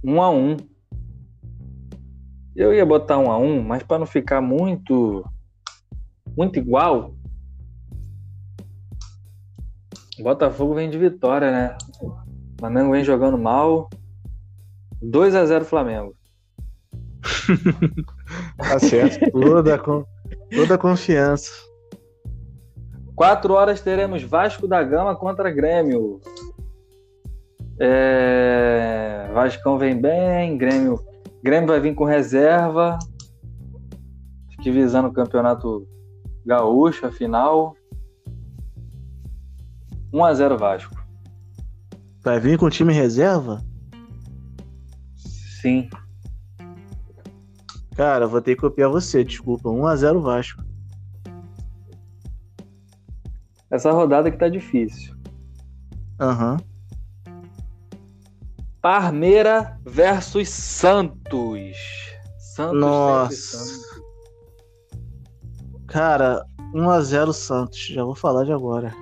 [0.05, 0.57] Um a um.
[2.57, 5.25] Eu ia botar um a um, mas para não ficar muito
[6.37, 7.15] muito igual,
[10.23, 11.77] Botafogo vem de vitória, né?
[12.03, 12.15] O
[12.59, 13.89] Flamengo vem jogando mal.
[15.03, 16.15] 2 a 0 Flamengo.
[18.59, 19.31] Tá certo.
[19.31, 19.79] toda,
[20.51, 21.53] toda confiança.
[23.15, 26.21] 4 horas teremos Vasco da Gama contra Grêmio.
[27.79, 29.31] É...
[29.33, 30.99] Vascão vem bem, Grêmio,
[31.43, 32.99] Grêmio vai vir com reserva.
[34.49, 35.87] Acho que visando o campeonato
[36.45, 37.76] gaúcho, a final.
[40.12, 41.07] 1x0 Vasco.
[42.22, 43.62] Vai vir com time reserva?
[45.61, 45.89] Sim.
[47.97, 49.70] Cara, vou ter que copiar você, desculpa.
[49.70, 50.62] 1 a 0 Vasco.
[53.70, 55.16] Essa rodada que tá difícil.
[56.20, 56.59] Aham.
[58.87, 61.76] Parmeira versus Santos.
[62.39, 63.34] Santos Nossa.
[63.34, 64.03] Santos.
[65.89, 67.84] Cara, 1x0 Santos.
[67.89, 68.95] Já vou falar de agora.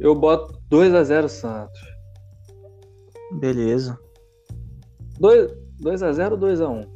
[0.00, 1.78] Eu boto 2x0 Santos.
[3.32, 4.00] Beleza.
[5.20, 6.88] 2x0 ou 2x1?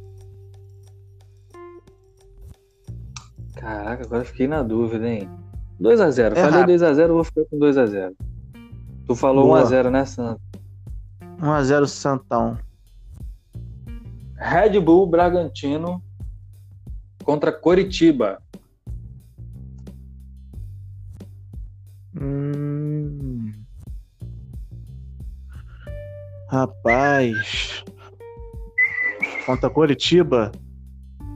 [3.55, 5.29] Caraca, agora fiquei na dúvida, hein?
[5.79, 6.31] 2x0.
[6.31, 6.79] É Falei rápido.
[6.79, 8.15] 2x0, eu vou ficar com 2x0.
[9.05, 9.63] Tu falou Boa.
[9.63, 10.50] 1x0, né, Santos?
[11.41, 12.57] 1x0 Santão.
[14.35, 16.01] Red Bull Bragantino
[17.23, 18.41] contra Coritiba.
[22.19, 23.51] Hum.
[26.47, 27.83] Rapaz.
[29.45, 30.51] Contra Coritiba.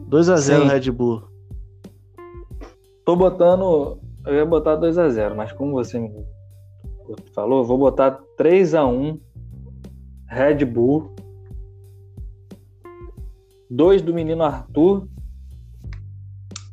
[0.09, 0.67] 2x0 Sim.
[0.67, 1.23] Red Bull.
[3.03, 3.99] Tô botando.
[4.25, 6.11] Eu ia botar 2x0, mas como você me
[7.33, 9.19] falou, vou botar 3x1
[10.27, 11.15] Red Bull.
[13.69, 15.07] 2 do menino Arthur.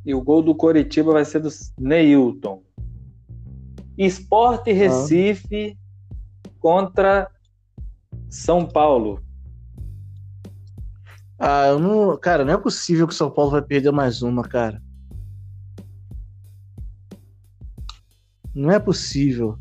[0.05, 1.48] E o gol do Coritiba vai ser do
[1.78, 2.62] Neilton.
[3.96, 5.78] Esporte Recife
[6.59, 7.30] contra
[8.28, 9.22] São Paulo.
[11.38, 12.16] Ah, eu não.
[12.16, 14.80] Cara, não é possível que o São Paulo vai perder mais uma, cara.
[18.55, 19.59] Não é possível.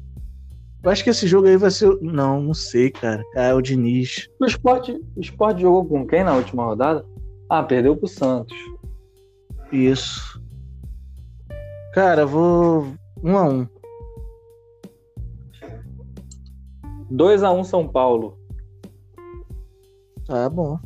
[0.84, 1.96] Eu acho que esse jogo aí vai ser.
[2.02, 3.24] Não, não sei, cara.
[3.36, 4.28] Ah, é o Diniz.
[4.40, 7.06] O Esporte, o Esporte jogou com quem na última rodada?
[7.50, 8.58] Ah, perdeu pro Santos.
[9.72, 10.42] Isso.
[11.94, 12.94] Cara, vou.
[13.24, 13.68] 1 a 1
[17.12, 18.38] 2x1 São Paulo.
[20.26, 20.80] Tá bom.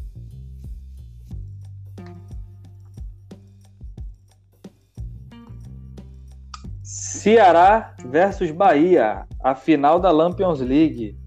[7.25, 11.17] Ceará versus Bahia, a final da Lampions League.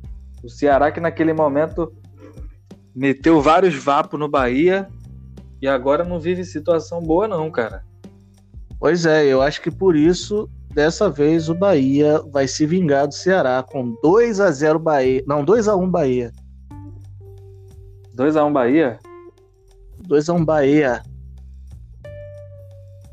[0.44, 1.92] O Ceará que naquele momento
[2.94, 4.88] meteu vários vapos no Bahia
[5.60, 7.84] e agora não vive situação boa não, cara.
[8.78, 13.14] Pois é, eu acho que por isso, dessa vez, o Bahia vai se vingar do
[13.14, 15.24] Ceará com 2 a 0 Bahia.
[15.26, 16.32] Não, 2 a 1 Bahia.
[18.14, 19.00] 2x1 Bahia.
[20.06, 21.02] 2 a 1 Bahia.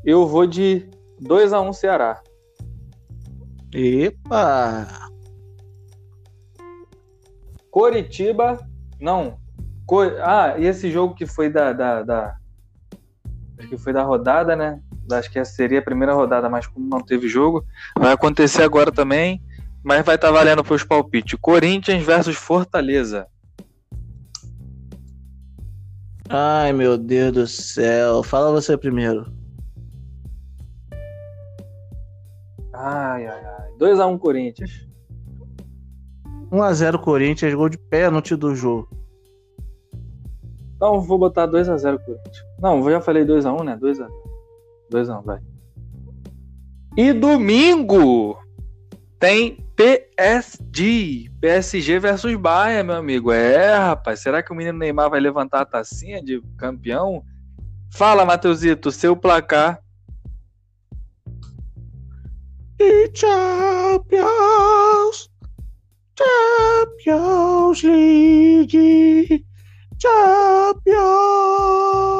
[0.04, 0.88] Eu vou de
[1.20, 2.22] 2x1 Ceará.
[3.78, 4.88] Epa!
[7.70, 8.58] Coritiba,
[8.98, 9.36] não.
[9.84, 12.36] Co- Ah, e esse jogo que foi da, da, da-
[13.58, 14.80] acho que foi da rodada, né?
[15.12, 17.66] Acho que essa seria a primeira rodada, mas como não teve jogo,
[17.98, 19.42] vai acontecer agora também,
[19.84, 21.38] mas vai estar valendo para os palpites.
[21.38, 23.26] Corinthians versus Fortaleza.
[26.30, 28.22] Ai, meu Deus do céu.
[28.22, 29.30] Fala você primeiro.
[32.72, 33.65] Ai, ai, ai.
[33.78, 34.86] 2x1 Corinthians.
[36.50, 38.88] 1 a 0 Corinthians, gol de pênalti do jogo.
[40.76, 42.44] Então vou botar 2x0 Corinthians.
[42.60, 43.78] Não, eu já falei 2x1, né?
[43.80, 44.08] 2x0.
[44.92, 45.40] 2x1, vai.
[46.96, 48.38] E domingo
[49.18, 51.30] tem PSG.
[51.40, 53.30] PSG versus Bayern, meu amigo.
[53.30, 54.20] É, rapaz.
[54.20, 57.22] Será que o menino Neymar vai levantar a tacinha de campeão?
[57.92, 59.80] Fala, Matheusito, seu placar.
[62.78, 64.26] E Champions!
[66.18, 69.44] Champions League!
[69.98, 70.96] Champions!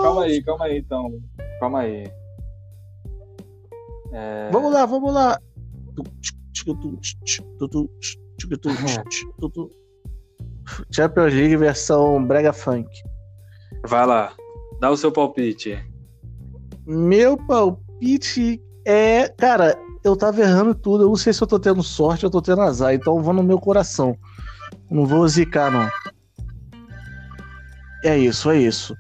[0.03, 1.21] Calma aí, calma aí, então.
[1.61, 2.05] Calma aí.
[4.13, 4.51] É...
[4.51, 5.39] Vamos lá, vamos lá.
[10.91, 12.89] Champions League versão Brega Funk.
[13.87, 14.35] Vai lá.
[14.81, 15.79] Dá o seu palpite.
[16.87, 19.29] Meu palpite é.
[19.29, 21.05] Cara, eu tava errando tudo.
[21.05, 22.95] Eu não sei se eu tô tendo sorte ou eu tô tendo azar.
[22.95, 24.17] Então eu vou no meu coração.
[24.91, 25.89] Não vou zicar, não.
[28.05, 28.97] É isso, é isso.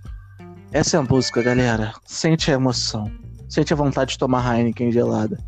[0.72, 1.92] Essa é a música, galera.
[2.04, 3.10] Sente a emoção.
[3.48, 5.38] Sente a vontade de tomar Heineken gelada.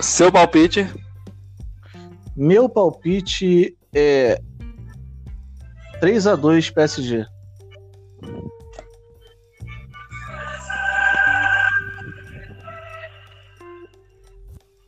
[0.00, 0.86] Seu palpite.
[2.36, 4.40] Meu palpite é
[6.00, 7.24] 3 a 2 PSG.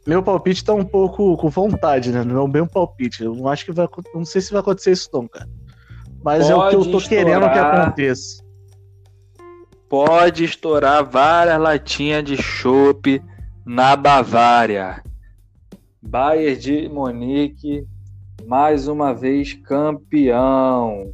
[0.07, 2.23] Meu palpite tá um pouco com vontade, né?
[2.23, 3.25] Não é bem um palpite.
[3.25, 5.49] Eu não acho que vai não sei se vai acontecer isso não, cara.
[6.23, 7.81] Mas é o que eu Pode tô querendo que estourar.
[7.83, 8.45] aconteça.
[9.89, 13.23] pode estourar várias latinhas de chopp
[13.65, 15.03] na Bavária.
[16.03, 17.85] Bayern de Munique,
[18.47, 21.13] mais uma vez campeão.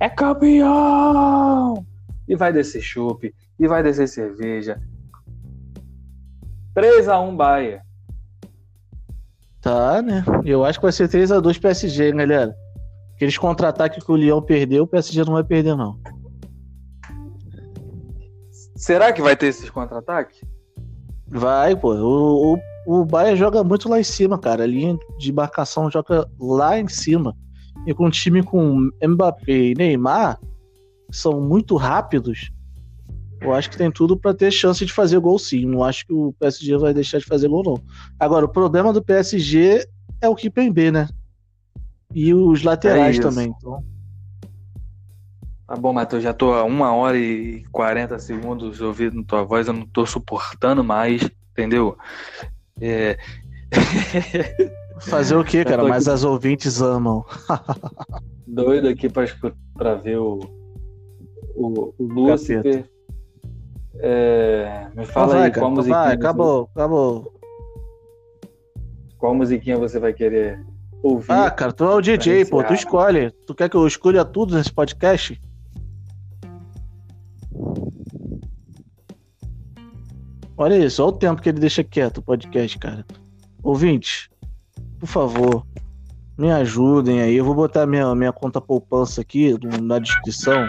[0.00, 1.86] É campeão!
[2.26, 4.80] E vai descer chopp, e vai descer cerveja.
[6.74, 7.82] 3 a 1 Bayern.
[9.60, 10.24] Tá, né?
[10.44, 12.56] Eu acho que vai ser 3x2 PSG, galera.
[13.14, 15.98] Aqueles contra-ataques que o Leão perdeu, o PSG não vai perder, não.
[18.74, 20.40] Será que vai ter esses contra-ataques?
[21.28, 21.94] Vai, pô.
[21.94, 24.64] O, o, o Bahia joga muito lá em cima, cara.
[24.64, 27.36] A linha de marcação joga lá em cima.
[27.86, 30.40] E com um time com Mbappé e Neymar,
[31.10, 32.50] são muito rápidos.
[33.40, 35.64] Eu acho que tem tudo para ter chance de fazer gol sim.
[35.64, 37.82] Não acho que o PSG vai deixar de fazer gol, não.
[38.18, 39.86] Agora, o problema do PSG
[40.20, 41.08] é o Kipembe, né?
[42.14, 43.54] E os laterais É também.
[43.56, 43.82] Então,
[45.66, 49.72] Tá bom, Matheus, já tô a 1 hora e 40 segundos ouvindo tua voz, eu
[49.72, 51.22] não tô suportando mais,
[51.52, 51.96] entendeu?
[52.80, 53.16] É,
[55.00, 55.84] fazer o quê, cara?
[55.84, 57.24] Mas aqui- as ouvintes amam.
[58.44, 60.40] doido aqui pra, escu- pra ver o,
[61.54, 62.84] o, o Lúcifer.
[63.94, 67.34] É, me Então fala vai, aí qual Então musiquinha, vai, você- acabou, acabou.
[69.18, 70.64] qual musiquinha você vai querer
[71.02, 71.32] ouvir.
[71.32, 72.62] Ah, cara, tu é o DJ, pô.
[72.62, 73.30] Tu escolhe.
[73.46, 75.40] Tu quer que eu escolha tudo nesse podcast?
[80.56, 83.04] Olha isso, olha o tempo que ele deixa quieto o podcast, cara.
[83.62, 84.30] Ouvinte,
[84.98, 85.66] por favor,
[86.38, 87.34] me ajudem aí.
[87.34, 90.68] Eu vou botar minha, minha conta poupança aqui na descrição.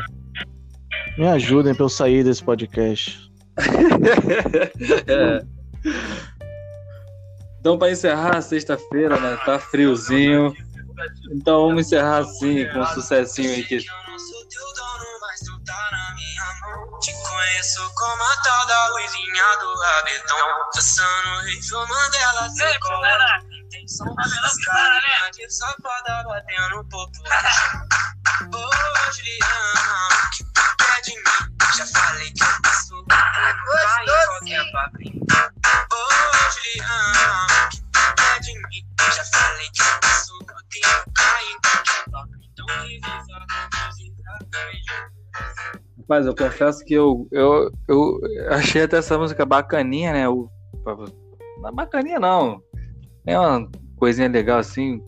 [1.17, 3.31] Me ajudem pra eu sair desse podcast.
[5.07, 5.43] É.
[7.59, 9.37] Então, para encerrar, sexta-feira, né?
[9.45, 10.51] Tá friozinho.
[11.31, 15.39] Então, vamos encerrar assim, com um sucessinho aí que Eu não sou teu dono, mas
[15.41, 16.99] tu tá na minha mão.
[16.99, 20.37] Te conheço como a tal da luzinha do rabetão.
[20.73, 23.39] Passando Rio Mandela, você cola.
[23.65, 27.19] Intenção das carinhas de safada batendo popo.
[28.55, 30.10] Ô, Juliana,
[35.91, 36.03] Ô,
[36.51, 38.83] Juliana, o que tu quer de mim?
[39.15, 39.85] Já falei que eu.
[40.69, 40.87] Tenho
[42.11, 42.41] papinho.
[42.51, 43.35] Então, revisa,
[43.95, 44.13] revisa,
[46.09, 48.19] Mas eu confesso que eu, eu, eu
[48.51, 50.27] achei até essa música bacaninha, né?
[50.27, 50.49] O,
[51.59, 52.61] não é bacaninha, não.
[53.25, 55.01] É uma coisinha legal assim.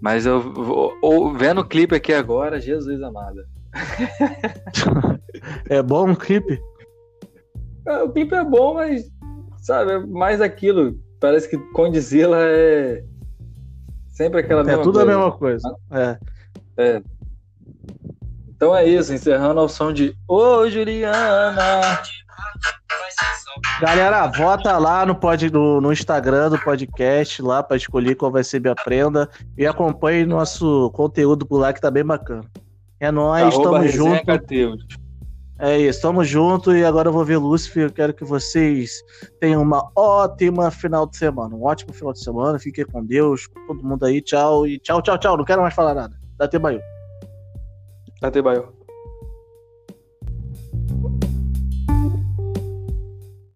[0.00, 3.40] Mas eu vou- ou- vendo o clipe aqui agora, Jesus amado.
[5.68, 6.60] É bom o clipe?
[7.86, 9.04] É, O clipe é bom, mas
[9.62, 10.98] sabe, é mais aquilo.
[11.20, 13.02] Parece que Condizila é
[14.08, 15.12] sempre aquela É mesma tudo coisa.
[15.12, 15.76] a mesma coisa.
[16.78, 17.02] É.
[18.48, 22.02] Então é isso, encerrando ao som de Ô Juliana.
[23.80, 28.44] Galera, vota lá no, pod, no, no Instagram do podcast, lá pra escolher qual vai
[28.44, 29.28] ser minha prenda.
[29.56, 32.42] E acompanhe nosso conteúdo por lá que tá bem bacana.
[33.00, 34.24] É nóis, Arroba tamo junto.
[34.24, 34.86] Cateus.
[35.58, 36.74] É isso, tamo junto.
[36.74, 37.84] E agora eu vou ver Lúcifer.
[37.84, 39.02] Eu quero que vocês
[39.40, 41.54] tenham uma ótima final de semana.
[41.54, 42.58] Um ótimo final de semana.
[42.58, 43.48] Fiquem com Deus.
[43.66, 44.20] Todo mundo aí.
[44.20, 44.66] Tchau.
[44.66, 45.36] E tchau, tchau, tchau.
[45.36, 46.16] Não quero mais falar nada.
[46.38, 46.80] Dá até banho.
[48.22, 48.76] Até baio.